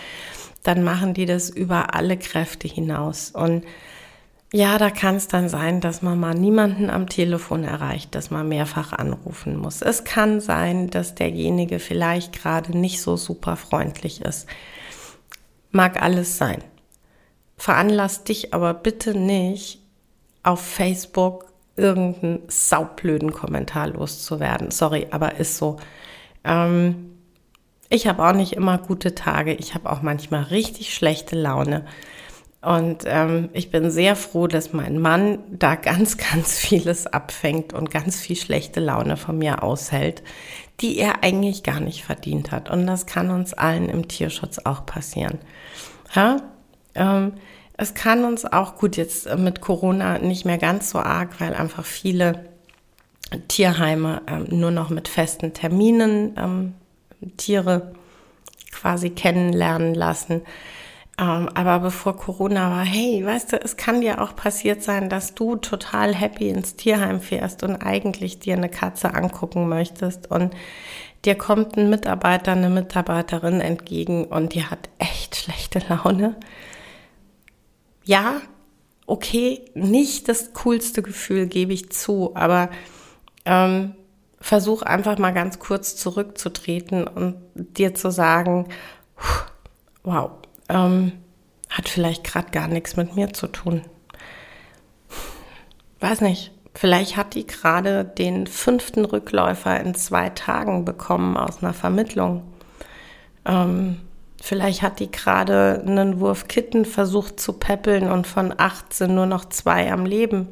dann 0.62 0.83
machen 0.83 1.14
die 1.14 1.26
das 1.26 1.50
über 1.50 1.95
alle 1.95 2.16
Kräfte 2.16 2.66
hinaus. 2.66 3.30
Und 3.30 3.64
ja, 4.52 4.78
da 4.78 4.90
kann 4.90 5.16
es 5.16 5.28
dann 5.28 5.49
sein, 5.49 5.80
dass 5.80 6.02
man 6.02 6.18
mal 6.18 6.35
niemanden 6.35 6.88
am 6.88 7.09
Telefon 7.09 7.64
erreicht, 7.64 8.14
dass 8.14 8.30
man 8.30 8.49
mehrfach 8.49 8.92
anrufen 8.92 9.56
muss. 9.56 9.83
Es 9.83 10.04
kann 10.04 10.40
sein, 10.40 10.88
dass 10.90 11.14
derjenige 11.14 11.78
vielleicht 11.78 12.33
gerade 12.33 12.76
nicht 12.76 13.00
so 13.00 13.16
super 13.16 13.56
freundlich 13.56 14.23
ist. 14.23 14.47
Mag 15.71 16.00
alles 16.02 16.38
sein. 16.38 16.62
Veranlass 17.56 18.25
dich 18.25 18.54
aber 18.54 18.75
bitte 18.75 19.18
nicht 19.18 19.86
auf 20.47 20.61
Facebook 20.61 21.47
irgendeinen 21.76 22.43
saublöden 22.49 23.33
Kommentar 23.33 23.88
loszuwerden. 23.88 24.71
Sorry, 24.71 25.09
aber 25.11 25.37
ist 25.37 25.59
so. 25.59 25.76
Ähm, 26.45 27.12
ich 27.88 28.07
habe 28.07 28.25
auch 28.26 28.33
nicht 28.33 28.55
immer 28.55 28.79
gute 28.79 29.15
Tage. 29.15 29.55
Ich 29.55 29.75
habe 29.75 29.91
auch 29.91 30.03
manchmal 30.03 30.45
richtig 30.45 30.95
schlechte 30.95 31.37
Laune. 31.37 31.85
Und 32.62 33.05
ähm, 33.07 33.50
ich 33.53 33.71
bin 33.71 33.91
sehr 33.91 34.17
froh, 34.17 34.47
dass 34.47 34.73
mein 34.73 34.99
Mann 34.99 35.38
da 35.50 35.75
ganz, 35.75 36.17
ganz 36.33 36.59
vieles 36.59 37.07
abfängt 37.07 37.73
und 37.73 37.91
ganz 37.91 38.19
viel 38.19 38.37
schlechte 38.37 38.81
Laune 38.81 39.17
von 39.17 39.38
mir 39.38 39.62
aushält, 39.62 40.23
die 40.81 40.99
er 40.99 41.23
eigentlich 41.23 41.62
gar 41.62 41.81
nicht 41.81 42.05
verdient 42.05 42.50
hat. 42.50 42.71
Und 42.71 42.87
das 42.87 43.07
kann 43.07 43.31
uns 43.31 43.53
allen 43.55 43.88
im 43.88 44.09
Tierschutz 44.09 44.59
auch 44.65 44.87
passieren. 44.87 45.38
Ja? 46.15 46.38
Ähm, 46.95 47.35
es 47.76 47.95
kann 47.95 48.25
uns 48.25 48.45
auch 48.45 48.76
gut 48.76 48.97
jetzt 48.97 49.33
mit 49.37 49.61
Corona 49.61 50.18
nicht 50.18 50.45
mehr 50.45 50.59
ganz 50.59 50.90
so 50.90 50.99
arg, 50.99 51.40
weil 51.40 51.54
einfach 51.54 51.85
viele 51.85 52.47
Tierheime 53.49 54.23
ähm, 54.26 54.47
nur 54.50 54.71
noch 54.71 54.88
mit 54.88 55.09
festen 55.09 55.52
Terminen 55.52 56.35
ähm, 56.38 56.75
Tiere 57.37 57.92
quasi 58.73 59.11
kennenlernen 59.11 59.95
lassen. 59.95 60.42
Ähm, 61.18 61.49
aber 61.54 61.80
bevor 61.80 62.16
Corona 62.16 62.71
war, 62.71 62.85
hey, 62.85 63.25
weißt 63.25 63.52
du, 63.52 63.61
es 63.61 63.76
kann 63.76 64.00
dir 64.00 64.23
auch 64.23 64.37
passiert 64.37 64.83
sein, 64.83 65.09
dass 65.09 65.35
du 65.35 65.56
total 65.56 66.14
happy 66.14 66.49
ins 66.49 66.76
Tierheim 66.76 67.21
fährst 67.21 67.62
und 67.62 67.76
eigentlich 67.76 68.38
dir 68.38 68.56
eine 68.56 68.68
Katze 68.68 69.14
angucken 69.14 69.68
möchtest 69.68 70.30
und 70.30 70.54
dir 71.25 71.35
kommt 71.35 71.76
ein 71.76 71.90
Mitarbeiter, 71.90 72.52
eine 72.52 72.71
Mitarbeiterin 72.71 73.61
entgegen 73.61 74.26
und 74.26 74.54
die 74.54 74.64
hat 74.64 74.88
echt 74.99 75.37
schlechte 75.37 75.80
Laune 75.88 76.37
ja, 78.07 78.41
okay, 79.07 79.61
nicht 79.75 80.29
das 80.29 80.53
coolste 80.55 81.03
Gefühl, 81.03 81.47
gebe 81.47 81.73
ich 81.73 81.91
zu, 81.91 82.35
aber 82.35 82.71
ähm, 83.45 83.95
versuch 84.41 84.83
einfach 84.83 85.19
mal 85.19 85.35
ganz 85.35 85.59
kurz 85.59 85.97
zurückzutreten 85.97 87.07
und 87.07 87.37
dir 87.55 87.95
zu 87.95 88.11
sagen, 88.11 88.69
wow, 90.05 90.31
ähm, 90.69 91.13
hat 91.69 91.89
vielleicht 91.89 92.25
gerade 92.25 92.51
gar 92.53 92.69
nichts 92.69 92.97
mit 92.97 93.17
mir 93.17 93.33
zu 93.33 93.49
tun. 93.49 93.83
Weiß 95.99 96.21
nicht, 96.21 96.53
vielleicht 96.75 97.17
hat 97.17 97.35
die 97.35 97.47
gerade 97.47 98.05
den 98.05 98.47
fünften 98.47 99.05
Rückläufer 99.05 99.81
in 99.81 99.95
zwei 99.95 100.31
Tagen 100.31 100.85
bekommen 100.85 101.37
aus 101.37 101.63
einer 101.63 101.75
Vermittlung. 101.75 102.45
Ähm, 103.45 104.01
Vielleicht 104.43 104.83
hat 104.83 105.00
die 105.00 105.11
gerade 105.11 105.83
einen 105.87 106.21
Wurf 106.21 106.47
Kitten 106.49 106.85
versucht 106.85 107.40
zu 107.40 107.55
peppeln 107.55 108.11
und 108.11 108.26
von 108.26 108.55
acht 108.57 108.93
sind 108.93 109.14
nur 109.14 109.26
noch 109.26 109.47
zwei 109.47 109.90
am 109.90 110.05
Leben. 110.07 110.49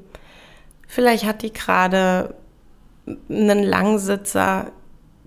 Vielleicht 0.86 1.24
hat 1.24 1.42
die 1.42 1.52
gerade 1.52 2.34
einen 3.28 3.62
Langsitzer 3.62 4.72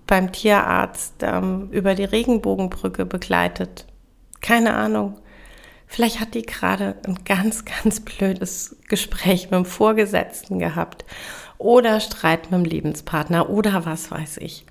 beim 0.06 0.32
Tierarzt 0.32 1.14
ähm, 1.20 1.68
über 1.70 1.94
die 1.94 2.04
Regenbogenbrücke 2.04 3.06
begleitet. 3.06 3.86
Keine 4.40 4.74
Ahnung. 4.74 5.18
Vielleicht 5.86 6.20
hat 6.20 6.34
die 6.34 6.42
gerade 6.42 6.96
ein 7.06 7.24
ganz, 7.24 7.64
ganz 7.64 8.00
blödes 8.00 8.76
Gespräch 8.88 9.44
mit 9.44 9.54
dem 9.54 9.64
Vorgesetzten 9.64 10.58
gehabt 10.58 11.04
oder 11.56 12.00
Streit 12.00 12.50
mit 12.50 12.60
dem 12.60 12.64
Lebenspartner 12.64 13.48
oder 13.48 13.84
was 13.84 14.10
weiß 14.10 14.38
ich. 14.38 14.66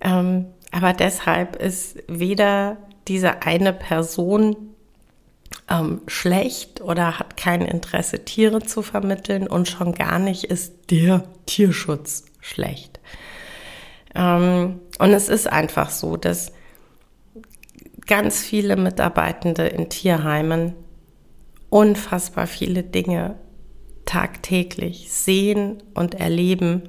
Ähm, 0.00 0.46
aber 0.72 0.92
deshalb 0.92 1.56
ist 1.56 1.98
weder 2.08 2.76
diese 3.08 3.42
eine 3.42 3.72
Person 3.72 4.56
ähm, 5.68 6.02
schlecht 6.06 6.80
oder 6.80 7.18
hat 7.18 7.36
kein 7.36 7.62
Interesse, 7.62 8.24
Tiere 8.24 8.60
zu 8.60 8.82
vermitteln 8.82 9.46
und 9.46 9.68
schon 9.68 9.94
gar 9.94 10.18
nicht 10.18 10.44
ist 10.44 10.90
der 10.90 11.24
Tierschutz 11.46 12.24
schlecht. 12.40 13.00
Ähm, 14.14 14.80
und 14.98 15.10
es 15.12 15.28
ist 15.28 15.50
einfach 15.50 15.90
so, 15.90 16.16
dass 16.16 16.52
ganz 18.06 18.40
viele 18.40 18.76
Mitarbeitende 18.76 19.66
in 19.66 19.88
Tierheimen 19.88 20.74
unfassbar 21.70 22.46
viele 22.46 22.82
Dinge 22.82 23.36
tagtäglich 24.04 25.10
sehen 25.12 25.82
und 25.94 26.14
erleben, 26.14 26.82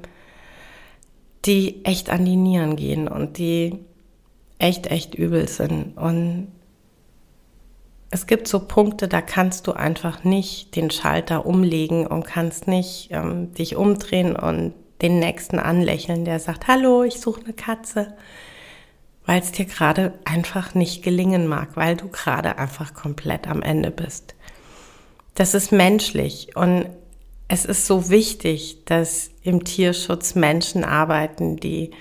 die 1.46 1.86
echt 1.86 2.10
an 2.10 2.26
die 2.26 2.36
Nieren 2.36 2.76
gehen 2.76 3.08
und 3.08 3.38
die 3.38 3.80
echt, 4.64 4.88
echt 4.88 5.14
übel 5.14 5.48
sind. 5.48 5.98
Und 5.98 6.48
es 8.10 8.28
gibt 8.28 8.48
so 8.48 8.62
Punkte, 8.62 9.08
da 9.08 9.22
kannst 9.22 9.68
du 9.68 9.74
einfach 9.74 10.24
nicht 10.24 10.76
den 10.76 10.90
Schalter 10.90 11.46
umlegen 11.46 12.08
und 12.08 12.24
kannst 12.26 12.68
nicht 12.68 13.10
ähm, 13.12 13.54
dich 13.54 13.76
umdrehen 13.76 14.36
und 14.36 14.74
den 15.02 15.20
nächsten 15.20 15.60
anlächeln, 15.60 16.24
der 16.24 16.40
sagt, 16.40 16.68
hallo, 16.68 17.04
ich 17.04 17.20
suche 17.20 17.42
eine 17.44 17.54
Katze, 17.54 18.14
weil 19.26 19.42
es 19.42 19.52
dir 19.52 19.66
gerade 19.66 20.14
einfach 20.24 20.76
nicht 20.76 21.04
gelingen 21.04 21.48
mag, 21.48 21.76
weil 21.76 21.98
du 21.98 22.08
gerade 22.08 22.58
einfach 22.58 22.94
komplett 22.94 23.48
am 23.48 23.62
Ende 23.62 23.92
bist. 23.92 24.36
Das 25.36 25.54
ist 25.54 25.72
menschlich 25.72 26.56
und 26.56 26.86
es 27.50 27.66
ist 27.66 27.86
so 27.86 28.10
wichtig, 28.10 28.86
dass 28.86 29.32
im 29.42 29.66
Tierschutz 29.66 30.36
Menschen 30.36 30.86
arbeiten, 30.86 31.58
die 31.58 31.92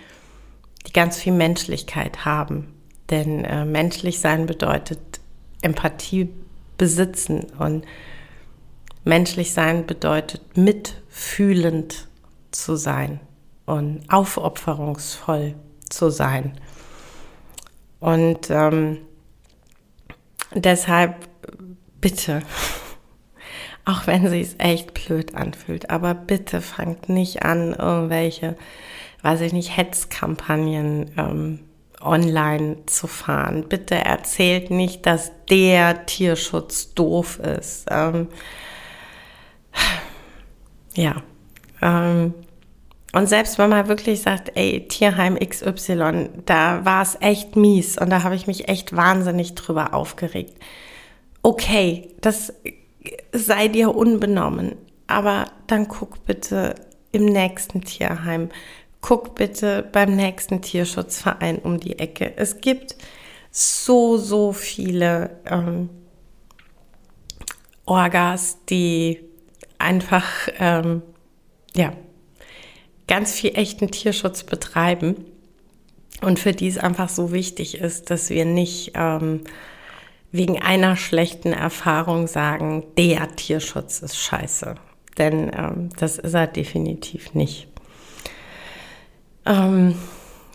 die 0.87 0.92
ganz 0.92 1.18
viel 1.18 1.33
Menschlichkeit 1.33 2.25
haben. 2.25 2.75
Denn 3.11 3.45
äh, 3.45 3.64
menschlich 3.64 4.21
sein 4.21 4.47
bedeutet 4.47 5.21
Empathie 5.61 6.29
besitzen 6.79 7.47
und 7.59 7.85
menschlich 9.05 9.53
sein 9.53 9.87
bedeutet 9.87 10.57
mitfühlend 10.57 12.09
zu 12.51 12.77
sein 12.77 13.21
und 13.66 14.03
aufopferungsvoll 14.09 15.55
zu 15.88 16.11
sein. 16.11 16.59
Und 18.01 18.51
ähm, 18.51 18.99
deshalb 20.55 21.14
bitte, 22.01 22.42
auch 23.85 24.07
wenn 24.07 24.29
sie 24.29 24.40
es 24.40 24.57
echt 24.59 24.95
blöd 24.95 25.35
anfühlt, 25.35 25.90
aber 25.90 26.14
bitte 26.14 26.61
fangt 26.61 27.09
nicht 27.09 27.42
an, 27.42 27.73
irgendwelche 27.75 28.57
weiß 29.23 29.41
ich 29.43 29.53
nicht, 29.53 29.77
Hetzkampagnen 29.77 31.11
ähm, 31.17 31.61
online 32.01 32.79
zu 32.87 33.07
fahren. 33.07 33.67
Bitte 33.69 33.95
erzählt 33.95 34.71
nicht, 34.71 35.07
dass 35.07 35.33
der 35.49 36.07
Tierschutz 36.07 36.95
doof 36.95 37.39
ist. 37.39 37.87
Ähm, 37.91 38.29
ja. 40.95 41.23
Ähm, 41.81 42.35
und 43.13 43.29
selbst 43.29 43.59
wenn 43.59 43.71
man 43.71 43.89
wirklich 43.89 44.23
sagt, 44.23 44.53
ey, 44.55 44.89
Tierheim 44.89 45.39
XY, 45.39 46.31
da 46.47 46.85
war 46.85 47.03
es 47.03 47.19
echt 47.21 47.57
mies 47.57 47.99
und 47.99 48.11
da 48.11 48.23
habe 48.23 48.35
ich 48.35 48.47
mich 48.47 48.69
echt 48.69 48.97
wahnsinnig 48.97 49.55
drüber 49.55 49.93
aufgeregt. 49.93 50.55
Okay, 51.43 52.09
das 52.21 52.55
sei 53.33 53.69
dir 53.69 53.95
unbenommen, 53.95 54.77
aber 55.07 55.47
dann 55.67 55.89
guck 55.89 56.25
bitte 56.25 56.75
im 57.11 57.27
nächsten 57.27 57.83
Tierheim, 57.83 58.49
guck 59.03 59.35
bitte 59.35 59.87
beim 59.93 60.17
nächsten 60.17 60.62
Tierschutzverein 60.62 61.59
um 61.59 61.79
die 61.79 61.99
Ecke. 61.99 62.33
Es 62.37 62.62
gibt 62.62 62.97
so, 63.51 64.17
so 64.17 64.53
viele 64.53 65.38
ähm, 65.45 65.91
Orgas, 67.85 68.59
die 68.71 69.21
einfach, 69.79 70.49
ähm, 70.59 71.03
ja, 71.77 71.93
ganz 73.09 73.35
viel 73.35 73.57
echten 73.57 73.91
Tierschutz 73.91 74.45
betreiben 74.45 75.27
und 76.23 76.38
für 76.38 76.53
die 76.53 76.69
es 76.69 76.79
einfach 76.79 77.09
so 77.09 77.33
wichtig 77.33 77.75
ist, 77.79 78.11
dass 78.11 78.31
wir 78.31 78.45
nicht 78.45 78.93
ähm, 78.95 79.43
wegen 80.31 80.62
einer 80.62 80.97
schlechten 80.97 81.53
Erfahrung 81.53 82.29
sagen, 82.29 82.85
der 82.97 83.35
Tierschutz 83.37 84.01
ist 84.01 84.17
scheiße. 84.17 84.77
Denn 85.19 85.51
ähm, 85.55 85.91
das 85.99 86.19
ist 86.19 86.33
er 86.35 86.47
definitiv 86.47 87.35
nicht. 87.35 87.72
Ähm, 89.46 89.94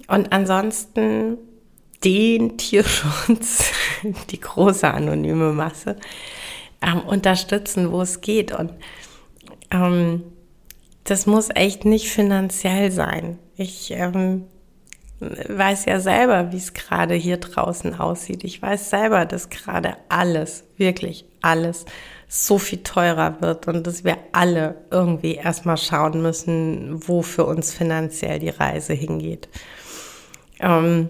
und 0.07 0.31
ansonsten 0.31 1.37
den 2.03 2.57
Tierschutz, 2.57 3.71
die 4.29 4.39
große 4.39 4.91
anonyme 4.91 5.53
Masse, 5.53 5.97
ähm, 6.81 7.01
unterstützen, 7.01 7.91
wo 7.91 8.01
es 8.01 8.21
geht. 8.21 8.51
Und 8.51 8.71
ähm, 9.71 10.23
das 11.03 11.25
muss 11.25 11.49
echt 11.53 11.85
nicht 11.85 12.09
finanziell 12.09 12.91
sein. 12.91 13.39
Ich 13.55 13.91
ähm, 13.91 14.45
weiß 15.19 15.85
ja 15.85 15.99
selber, 15.99 16.51
wie 16.51 16.57
es 16.57 16.73
gerade 16.73 17.15
hier 17.15 17.37
draußen 17.37 17.99
aussieht. 17.99 18.43
Ich 18.43 18.61
weiß 18.61 18.89
selber, 18.89 19.25
dass 19.25 19.49
gerade 19.49 19.97
alles, 20.09 20.63
wirklich 20.77 21.25
alles, 21.41 21.85
so 22.27 22.57
viel 22.57 22.83
teurer 22.83 23.37
wird 23.41 23.67
und 23.67 23.87
dass 23.87 24.03
wir 24.03 24.17
alle 24.33 24.75
irgendwie 24.91 25.35
erstmal 25.35 25.77
schauen 25.77 26.21
müssen, 26.21 27.07
wo 27.07 27.21
für 27.21 27.45
uns 27.45 27.73
finanziell 27.73 28.39
die 28.39 28.49
Reise 28.49 28.93
hingeht. 28.93 29.47
Ähm, 30.59 31.09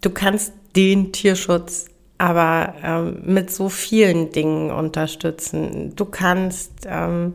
du 0.00 0.10
kannst 0.10 0.52
den 0.74 1.12
Tierschutz 1.12 1.86
aber 2.18 2.74
ähm, 2.82 3.22
mit 3.24 3.50
so 3.50 3.68
vielen 3.68 4.32
Dingen 4.32 4.72
unterstützen. 4.72 5.94
Du 5.94 6.04
kannst 6.04 6.72
ähm, 6.86 7.34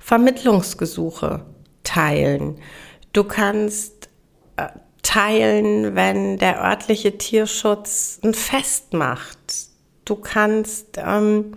Vermittlungsgesuche 0.00 1.44
teilen. 1.84 2.58
Du 3.12 3.22
kannst 3.22 4.08
äh, 4.56 4.66
teilen, 5.02 5.94
wenn 5.94 6.38
der 6.38 6.60
örtliche 6.62 7.16
Tierschutz 7.16 8.18
ein 8.24 8.34
Fest 8.34 8.92
macht. 8.92 9.38
Du 10.04 10.16
kannst 10.16 10.98
ähm, 10.98 11.52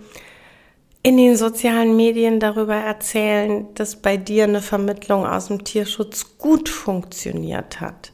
in 1.02 1.16
den 1.16 1.36
sozialen 1.36 1.96
Medien 1.96 2.40
darüber 2.40 2.74
erzählen, 2.74 3.72
dass 3.74 3.96
bei 3.96 4.16
dir 4.16 4.44
eine 4.44 4.62
Vermittlung 4.62 5.26
aus 5.26 5.46
dem 5.46 5.64
Tierschutz 5.64 6.38
gut 6.38 6.68
funktioniert 6.68 7.80
hat. 7.80 8.12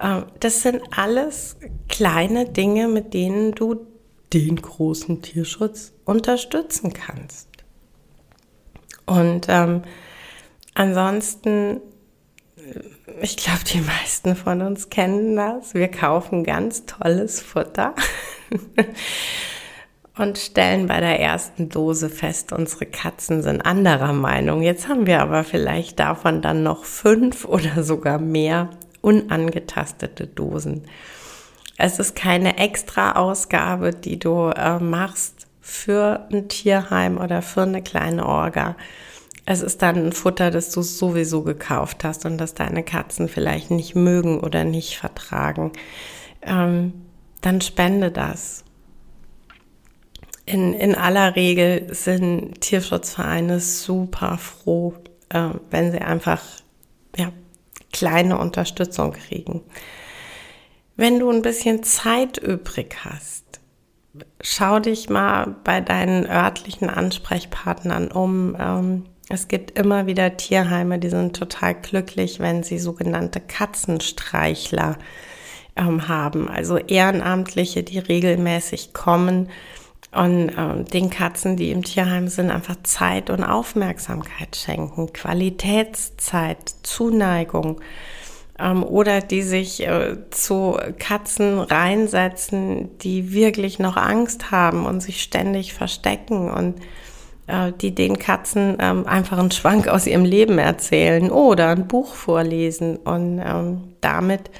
Ähm, 0.00 0.24
das 0.40 0.62
sind 0.62 0.82
alles 0.96 1.56
kleine 1.88 2.48
Dinge, 2.48 2.88
mit 2.88 3.14
denen 3.14 3.52
du 3.52 3.86
den 4.32 4.56
großen 4.56 5.22
Tierschutz 5.22 5.92
unterstützen 6.04 6.92
kannst. 6.92 7.48
Und 9.06 9.46
ähm, 9.48 9.82
ansonsten, 10.74 11.80
ich 13.20 13.36
glaube, 13.36 13.64
die 13.64 13.80
meisten 13.80 14.36
von 14.36 14.62
uns 14.62 14.88
kennen 14.88 15.34
das. 15.34 15.74
Wir 15.74 15.88
kaufen 15.88 16.44
ganz 16.44 16.86
tolles 16.86 17.40
Futter 17.40 17.94
und 20.20 20.38
stellen 20.38 20.86
bei 20.86 21.00
der 21.00 21.18
ersten 21.18 21.70
Dose 21.70 22.10
fest, 22.10 22.52
unsere 22.52 22.84
Katzen 22.84 23.42
sind 23.42 23.62
anderer 23.62 24.12
Meinung. 24.12 24.62
Jetzt 24.62 24.86
haben 24.86 25.06
wir 25.06 25.22
aber 25.22 25.44
vielleicht 25.44 25.98
davon 25.98 26.42
dann 26.42 26.62
noch 26.62 26.84
fünf 26.84 27.44
oder 27.46 27.82
sogar 27.82 28.18
mehr 28.18 28.70
unangetastete 29.00 30.26
Dosen. 30.26 30.84
Es 31.78 31.98
ist 31.98 32.14
keine 32.14 32.58
extra 32.58 33.12
Ausgabe, 33.12 33.92
die 33.92 34.18
du 34.18 34.50
äh, 34.54 34.78
machst 34.78 35.46
für 35.62 36.28
ein 36.30 36.48
Tierheim 36.48 37.16
oder 37.16 37.40
für 37.40 37.62
eine 37.62 37.82
kleine 37.82 38.26
Orga. 38.26 38.76
Es 39.46 39.62
ist 39.62 39.80
dann 39.80 39.96
ein 39.96 40.12
Futter, 40.12 40.50
das 40.50 40.70
du 40.70 40.82
sowieso 40.82 41.42
gekauft 41.42 42.04
hast 42.04 42.26
und 42.26 42.36
das 42.36 42.52
deine 42.52 42.82
Katzen 42.82 43.28
vielleicht 43.28 43.70
nicht 43.70 43.94
mögen 43.94 44.40
oder 44.40 44.64
nicht 44.64 44.98
vertragen. 44.98 45.72
Ähm, 46.42 46.92
dann 47.40 47.62
spende 47.62 48.10
das. 48.10 48.64
In, 50.50 50.74
in 50.74 50.96
aller 50.96 51.36
Regel 51.36 51.94
sind 51.94 52.60
Tierschutzvereine 52.60 53.60
super 53.60 54.36
froh, 54.36 54.94
äh, 55.28 55.50
wenn 55.70 55.92
sie 55.92 56.00
einfach 56.00 56.42
ja, 57.16 57.30
kleine 57.92 58.36
Unterstützung 58.36 59.12
kriegen. 59.12 59.62
Wenn 60.96 61.20
du 61.20 61.30
ein 61.30 61.42
bisschen 61.42 61.84
Zeit 61.84 62.38
übrig 62.38 62.96
hast, 63.04 63.60
schau 64.40 64.80
dich 64.80 65.08
mal 65.08 65.54
bei 65.62 65.80
deinen 65.80 66.26
örtlichen 66.26 66.90
Ansprechpartnern 66.90 68.10
um. 68.10 68.56
Ähm, 68.58 69.04
es 69.28 69.46
gibt 69.46 69.78
immer 69.78 70.06
wieder 70.06 70.36
Tierheime, 70.36 70.98
die 70.98 71.10
sind 71.10 71.36
total 71.36 71.76
glücklich, 71.76 72.40
wenn 72.40 72.64
sie 72.64 72.80
sogenannte 72.80 73.38
Katzenstreichler 73.40 74.98
ähm, 75.76 76.08
haben, 76.08 76.48
also 76.48 76.76
Ehrenamtliche, 76.76 77.84
die 77.84 78.00
regelmäßig 78.00 78.92
kommen 78.92 79.48
und 80.12 80.50
ähm, 80.56 80.84
den 80.86 81.08
Katzen, 81.08 81.56
die 81.56 81.70
im 81.70 81.84
Tierheim 81.84 82.28
sind, 82.28 82.50
einfach 82.50 82.76
Zeit 82.82 83.30
und 83.30 83.44
Aufmerksamkeit 83.44 84.56
schenken, 84.56 85.12
Qualitätszeit, 85.12 86.74
Zuneigung 86.82 87.80
ähm, 88.58 88.82
oder 88.82 89.20
die 89.20 89.42
sich 89.42 89.86
äh, 89.86 90.16
zu 90.30 90.76
Katzen 90.98 91.60
reinsetzen, 91.60 92.98
die 92.98 93.32
wirklich 93.32 93.78
noch 93.78 93.96
Angst 93.96 94.50
haben 94.50 94.84
und 94.84 95.00
sich 95.00 95.22
ständig 95.22 95.74
verstecken 95.74 96.50
und 96.50 96.80
äh, 97.46 97.72
die 97.80 97.94
den 97.94 98.18
Katzen 98.18 98.78
ähm, 98.80 99.06
einfach 99.06 99.38
einen 99.38 99.50
Schwank 99.52 99.86
aus 99.88 100.08
ihrem 100.08 100.24
Leben 100.24 100.58
erzählen 100.58 101.30
oder 101.30 101.68
ein 101.68 101.86
Buch 101.86 102.14
vorlesen 102.14 102.96
und 102.96 103.40
ähm, 103.44 103.94
damit 104.00 104.50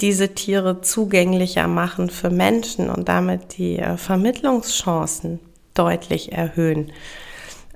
diese 0.00 0.34
Tiere 0.34 0.80
zugänglicher 0.80 1.68
machen 1.68 2.10
für 2.10 2.30
Menschen 2.30 2.90
und 2.90 3.08
damit 3.08 3.58
die 3.58 3.78
äh, 3.78 3.96
Vermittlungschancen 3.96 5.38
deutlich 5.74 6.32
erhöhen. 6.32 6.92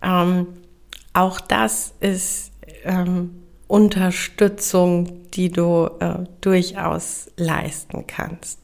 Ähm, 0.03 0.47
auch 1.13 1.41
das 1.41 1.95
ist 2.01 2.53
ähm, 2.85 3.43
Unterstützung, 3.69 5.31
die 5.31 5.51
du 5.51 5.89
äh, 6.01 6.25
durchaus 6.41 7.31
leisten 7.37 8.07
kannst. 8.07 8.59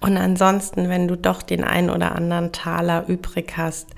Und 0.00 0.16
ansonsten, 0.16 0.88
wenn 0.88 1.08
du 1.08 1.16
doch 1.16 1.42
den 1.42 1.64
ein 1.64 1.90
oder 1.90 2.14
anderen 2.14 2.52
Taler 2.52 3.08
übrig 3.08 3.54
hast, 3.56 3.88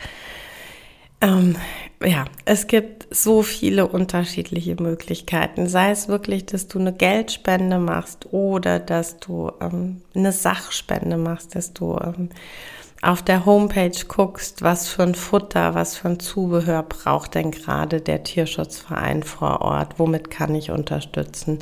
ähm, 1.22 1.56
ja, 2.04 2.24
es 2.44 2.66
gibt 2.66 3.06
so 3.14 3.42
viele 3.42 3.86
unterschiedliche 3.86 4.80
Möglichkeiten. 4.80 5.68
Sei 5.68 5.90
es 5.90 6.08
wirklich, 6.08 6.46
dass 6.46 6.66
du 6.68 6.78
eine 6.78 6.92
Geldspende 6.92 7.78
machst 7.78 8.32
oder 8.32 8.80
dass 8.80 9.18
du 9.18 9.52
ähm, 9.60 10.02
eine 10.14 10.32
Sachspende 10.32 11.16
machst, 11.16 11.54
dass 11.54 11.72
du 11.72 11.96
ähm, 11.96 12.30
auf 13.02 13.22
der 13.22 13.46
Homepage 13.46 14.04
guckst, 14.06 14.62
was 14.62 14.88
für 14.88 15.02
ein 15.02 15.14
Futter, 15.14 15.74
was 15.74 15.96
für 15.96 16.08
ein 16.08 16.20
Zubehör 16.20 16.82
braucht 16.82 17.34
denn 17.34 17.50
gerade 17.50 18.00
der 18.00 18.22
Tierschutzverein 18.22 19.22
vor 19.22 19.60
Ort, 19.60 19.98
womit 19.98 20.30
kann 20.30 20.54
ich 20.54 20.70
unterstützen. 20.70 21.58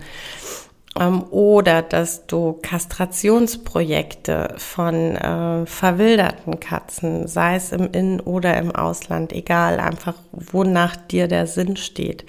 Ähm, 0.99 1.23
oder 1.31 1.83
dass 1.83 2.27
du 2.27 2.59
Kastrationsprojekte 2.63 4.55
von 4.57 5.15
äh, 5.17 5.67
verwilderten 5.67 6.59
Katzen, 6.59 7.29
sei 7.29 7.55
es 7.57 7.71
im 7.71 7.93
In- 7.93 8.21
oder 8.21 8.57
im 8.59 8.75
Ausland, 8.75 9.33
egal, 9.33 9.79
einfach 9.79 10.15
wonach 10.33 10.97
dir 10.97 11.29
der 11.29 11.47
Sinn 11.47 11.77
steht, 11.77 12.25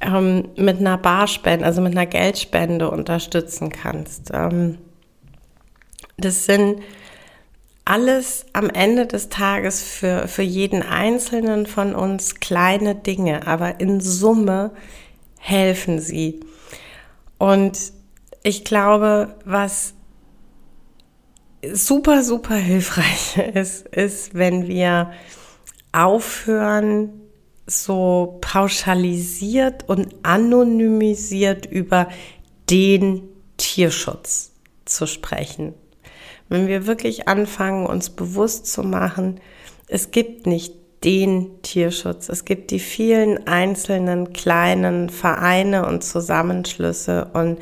ähm, 0.00 0.48
mit 0.56 0.78
einer 0.78 0.98
Barspende, 0.98 1.64
also 1.64 1.80
mit 1.80 1.92
einer 1.92 2.06
Geldspende 2.06 2.90
unterstützen 2.90 3.70
kannst. 3.70 4.32
Ähm, 4.34 4.78
das 6.16 6.44
sind 6.44 6.80
alles 7.84 8.46
am 8.52 8.68
Ende 8.68 9.06
des 9.06 9.28
Tages 9.28 9.80
für, 9.82 10.26
für 10.26 10.42
jeden 10.42 10.82
Einzelnen 10.82 11.66
von 11.66 11.94
uns 11.94 12.34
kleine 12.40 12.96
Dinge, 12.96 13.46
aber 13.46 13.78
in 13.80 14.00
Summe 14.00 14.72
helfen 15.38 16.00
sie. 16.00 16.40
Und 17.38 17.92
ich 18.42 18.64
glaube, 18.64 19.36
was 19.44 19.94
super, 21.72 22.22
super 22.22 22.54
hilfreich 22.54 23.36
ist, 23.54 23.86
ist, 23.88 24.34
wenn 24.34 24.66
wir 24.66 25.12
aufhören, 25.92 27.20
so 27.68 28.38
pauschalisiert 28.42 29.88
und 29.88 30.14
anonymisiert 30.22 31.66
über 31.66 32.08
den 32.70 33.28
Tierschutz 33.56 34.52
zu 34.84 35.06
sprechen. 35.06 35.74
Wenn 36.48 36.68
wir 36.68 36.86
wirklich 36.86 37.26
anfangen, 37.26 37.86
uns 37.86 38.10
bewusst 38.10 38.66
zu 38.66 38.84
machen, 38.84 39.40
es 39.88 40.12
gibt 40.12 40.46
nicht 40.46 40.74
den 41.04 41.62
Tierschutz. 41.62 42.28
Es 42.28 42.44
gibt 42.44 42.70
die 42.70 42.78
vielen 42.78 43.46
einzelnen 43.46 44.32
kleinen 44.32 45.10
Vereine 45.10 45.86
und 45.86 46.02
Zusammenschlüsse 46.02 47.30
und 47.32 47.58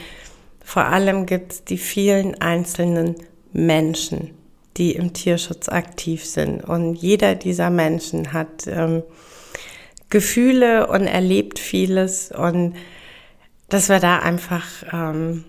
vor 0.65 0.85
allem 0.85 1.27
gibt 1.27 1.53
es 1.53 1.65
die 1.65 1.79
vielen 1.79 2.41
einzelnen 2.41 3.17
Menschen, 3.53 4.31
die 4.77 4.93
im 4.93 5.13
Tierschutz 5.13 5.69
aktiv 5.69 6.25
sind. 6.25 6.65
Und 6.65 6.95
jeder 6.95 7.35
dieser 7.35 7.71
Menschen 7.71 8.33
hat 8.33 8.67
ähm, 8.67 9.03
Gefühle 10.09 10.87
und 10.87 11.07
erlebt 11.07 11.59
vieles 11.59 12.33
und 12.33 12.75
dass 13.69 13.89
wir 13.89 14.01
da 14.01 14.19
einfach 14.21 14.67
ähm, 14.93 15.45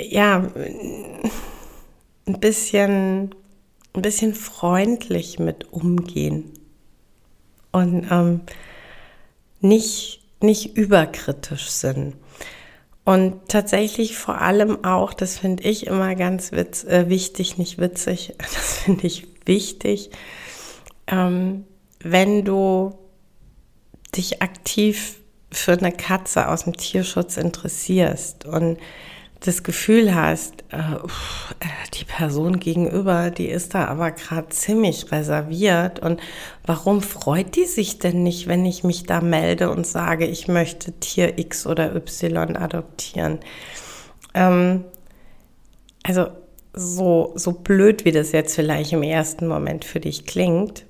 ja 0.00 0.50
ein 2.26 2.40
bisschen 2.40 3.34
ein 3.94 4.02
bisschen 4.02 4.34
freundlich 4.34 5.38
mit 5.38 5.72
umgehen 5.72 6.53
und 7.74 8.06
ähm, 8.08 8.42
nicht, 9.60 10.22
nicht 10.40 10.76
überkritisch 10.76 11.70
sind. 11.70 12.14
Und 13.04 13.48
tatsächlich 13.48 14.16
vor 14.16 14.40
allem 14.40 14.84
auch, 14.84 15.12
das 15.12 15.38
finde 15.38 15.64
ich 15.64 15.88
immer 15.88 16.14
ganz 16.14 16.52
witz, 16.52 16.84
äh, 16.84 17.08
wichtig, 17.08 17.58
nicht 17.58 17.78
witzig, 17.78 18.32
das 18.38 18.78
finde 18.78 19.08
ich 19.08 19.26
wichtig, 19.44 20.10
ähm, 21.08 21.64
wenn 21.98 22.44
du 22.44 22.96
dich 24.16 24.40
aktiv 24.40 25.16
für 25.50 25.72
eine 25.72 25.90
Katze 25.90 26.48
aus 26.48 26.64
dem 26.64 26.76
Tierschutz 26.76 27.36
interessierst 27.36 28.44
und 28.44 28.78
das 29.44 29.62
Gefühl 29.62 30.14
hast, 30.14 30.64
äh, 30.70 30.76
äh, 30.76 31.68
die 31.92 32.06
Person 32.06 32.60
gegenüber, 32.60 33.30
die 33.30 33.48
ist 33.48 33.74
da 33.74 33.84
aber 33.86 34.10
gerade 34.10 34.48
ziemlich 34.48 35.12
reserviert 35.12 35.98
und 35.98 36.18
warum 36.64 37.02
freut 37.02 37.54
die 37.54 37.66
sich 37.66 37.98
denn 37.98 38.22
nicht, 38.22 38.46
wenn 38.48 38.64
ich 38.64 38.84
mich 38.84 39.04
da 39.04 39.20
melde 39.20 39.70
und 39.70 39.86
sage, 39.86 40.26
ich 40.26 40.48
möchte 40.48 40.92
Tier 40.92 41.38
X 41.38 41.66
oder 41.66 41.94
Y 41.94 42.56
adoptieren? 42.56 43.38
Ähm, 44.32 44.84
also 46.02 46.28
so, 46.72 47.32
so 47.34 47.52
blöd, 47.52 48.06
wie 48.06 48.12
das 48.12 48.32
jetzt 48.32 48.54
vielleicht 48.54 48.94
im 48.94 49.02
ersten 49.02 49.46
Moment 49.46 49.84
für 49.84 50.00
dich 50.00 50.24
klingt, 50.24 50.86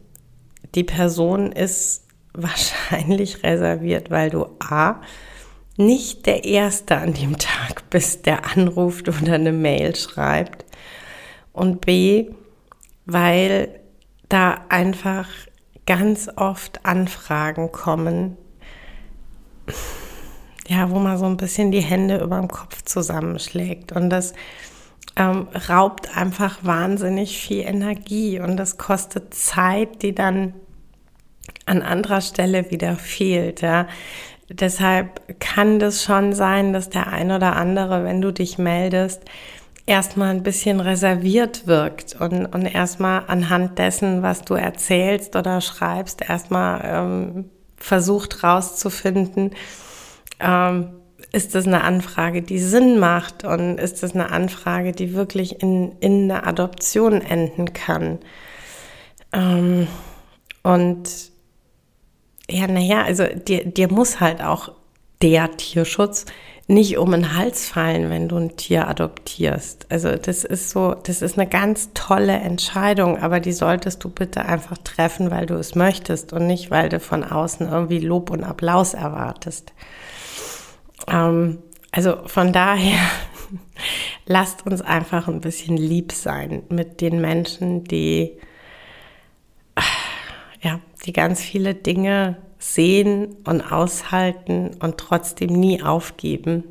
die 0.76 0.84
Person 0.84 1.50
ist 1.50 2.04
wahrscheinlich 2.34 3.42
reserviert, 3.42 4.10
weil 4.12 4.30
du 4.30 4.46
A, 4.60 5.00
nicht 5.76 6.26
der 6.26 6.44
Erste 6.44 6.96
an 6.96 7.14
dem 7.14 7.38
Tag 7.38 7.84
bist, 7.90 8.26
der 8.26 8.56
anruft 8.56 9.08
oder 9.08 9.34
eine 9.34 9.52
Mail 9.52 9.94
schreibt. 9.96 10.64
Und 11.52 11.80
B, 11.82 12.30
weil 13.06 13.80
da 14.28 14.64
einfach 14.68 15.28
ganz 15.87 16.30
oft 16.37 16.84
Anfragen 16.84 17.70
kommen, 17.70 18.37
ja, 20.66 20.90
wo 20.90 20.98
man 20.98 21.18
so 21.18 21.26
ein 21.26 21.37
bisschen 21.37 21.70
die 21.70 21.80
Hände 21.80 22.18
über 22.18 22.38
dem 22.38 22.48
Kopf 22.48 22.82
zusammenschlägt. 22.82 23.92
Und 23.92 24.10
das 24.10 24.32
ähm, 25.16 25.48
raubt 25.68 26.16
einfach 26.16 26.58
wahnsinnig 26.62 27.38
viel 27.38 27.60
Energie 27.60 28.40
und 28.40 28.56
das 28.56 28.78
kostet 28.78 29.34
Zeit, 29.34 30.02
die 30.02 30.14
dann 30.14 30.54
an 31.66 31.82
anderer 31.82 32.20
Stelle 32.20 32.70
wieder 32.70 32.96
fehlt. 32.96 33.60
Ja. 33.60 33.87
Deshalb 34.48 35.40
kann 35.40 35.78
das 35.78 36.02
schon 36.04 36.35
sein, 36.35 36.72
dass 36.72 36.90
der 36.90 37.07
ein 37.09 37.30
oder 37.30 37.57
andere, 37.57 38.04
wenn 38.04 38.20
du 38.20 38.33
dich 38.33 38.59
meldest, 38.59 39.22
erstmal 39.87 40.30
ein 40.30 40.42
bisschen 40.42 40.80
reserviert 40.80 41.66
wirkt 41.66 42.16
und, 42.18 42.46
und 42.46 42.66
erstmal 42.66 43.24
anhand 43.26 43.78
dessen, 43.78 44.22
was 44.22 44.42
du 44.42 44.54
erzählst 44.54 45.37
oder 45.37 45.61
schreibst, 45.61 46.28
erstmal 46.28 46.80
ähm, 46.85 47.50
versucht 47.76 48.42
rauszufinden, 48.42 49.52
ähm, 50.40 50.90
ist 51.33 51.54
das 51.54 51.66
eine 51.66 51.83
Anfrage, 51.83 52.42
die 52.42 52.59
Sinn 52.59 52.98
macht 52.98 53.44
und 53.44 53.78
ist 53.78 54.02
das 54.02 54.14
eine 54.14 54.30
Anfrage, 54.30 54.92
die 54.92 55.14
wirklich 55.14 55.61
in, 55.62 55.92
in 56.00 56.30
eine 56.30 56.46
Adoption 56.46 57.20
enden 57.20 57.72
kann. 57.72 58.18
Ähm, 59.33 59.88
und 60.62 61.34
ja, 62.50 62.66
naja, 62.66 63.02
also 63.02 63.24
dir, 63.24 63.64
dir 63.64 63.90
muss 63.90 64.20
halt 64.20 64.42
auch 64.42 64.72
der 65.22 65.57
Tierschutz 65.57 66.26
nicht 66.66 66.96
um 66.96 67.11
den 67.11 67.37
Hals 67.37 67.68
fallen, 67.68 68.09
wenn 68.09 68.28
du 68.28 68.37
ein 68.37 68.57
Tier 68.57 68.88
adoptierst. 68.88 69.87
Also 69.90 70.16
das 70.16 70.44
ist 70.44 70.70
so, 70.70 70.94
das 70.94 71.20
ist 71.20 71.38
eine 71.38 71.48
ganz 71.48 71.90
tolle 71.92 72.33
Entscheidung, 72.33 73.18
aber 73.18 73.40
die 73.40 73.52
solltest 73.52 74.02
du 74.02 74.09
bitte 74.09 74.46
einfach 74.46 74.78
treffen, 74.78 75.30
weil 75.30 75.44
du 75.46 75.54
es 75.54 75.74
möchtest 75.74 76.33
und 76.33 76.46
nicht, 76.46 76.70
weil 76.70 76.88
du 76.88 77.00
von 77.00 77.22
außen 77.22 77.68
irgendwie 77.68 77.98
Lob 77.98 78.30
und 78.30 78.44
Applaus 78.44 78.94
erwartest. 78.94 79.74
Ähm, 81.07 81.59
also 81.92 82.16
von 82.26 82.52
daher, 82.52 82.98
lasst 84.26 84.66
uns 84.66 84.80
einfach 84.80 85.28
ein 85.28 85.42
bisschen 85.42 85.76
lieb 85.76 86.12
sein 86.12 86.62
mit 86.70 87.02
den 87.02 87.20
Menschen, 87.20 87.85
die 87.85 88.38
ja, 90.62 90.80
die 91.04 91.12
ganz 91.12 91.40
viele 91.40 91.74
Dinge 91.74 92.36
sehen 92.58 93.36
und 93.44 93.60
aushalten 93.60 94.76
und 94.80 94.98
trotzdem 94.98 95.52
nie 95.52 95.82
aufgeben, 95.82 96.64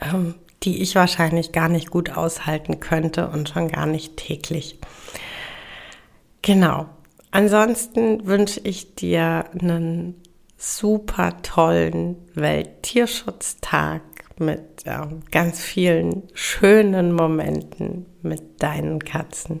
ähm, 0.00 0.34
die 0.62 0.82
ich 0.82 0.94
wahrscheinlich 0.94 1.52
gar 1.52 1.68
nicht 1.68 1.90
gut 1.90 2.10
aushalten 2.10 2.80
könnte 2.80 3.28
und 3.28 3.48
schon 3.48 3.68
gar 3.68 3.86
nicht 3.86 4.16
täglich. 4.16 4.78
Genau. 6.42 6.86
Ansonsten 7.30 8.26
wünsche 8.26 8.60
ich 8.64 8.94
dir 8.94 9.44
einen 9.58 10.14
super 10.56 11.40
tollen 11.42 12.16
Welttierschutztag 12.34 14.02
mit 14.38 14.86
äh, 14.86 15.06
ganz 15.30 15.60
vielen 15.60 16.24
schönen 16.34 17.12
Momenten 17.12 18.06
mit 18.22 18.62
deinen 18.62 18.98
Katzen. 18.98 19.60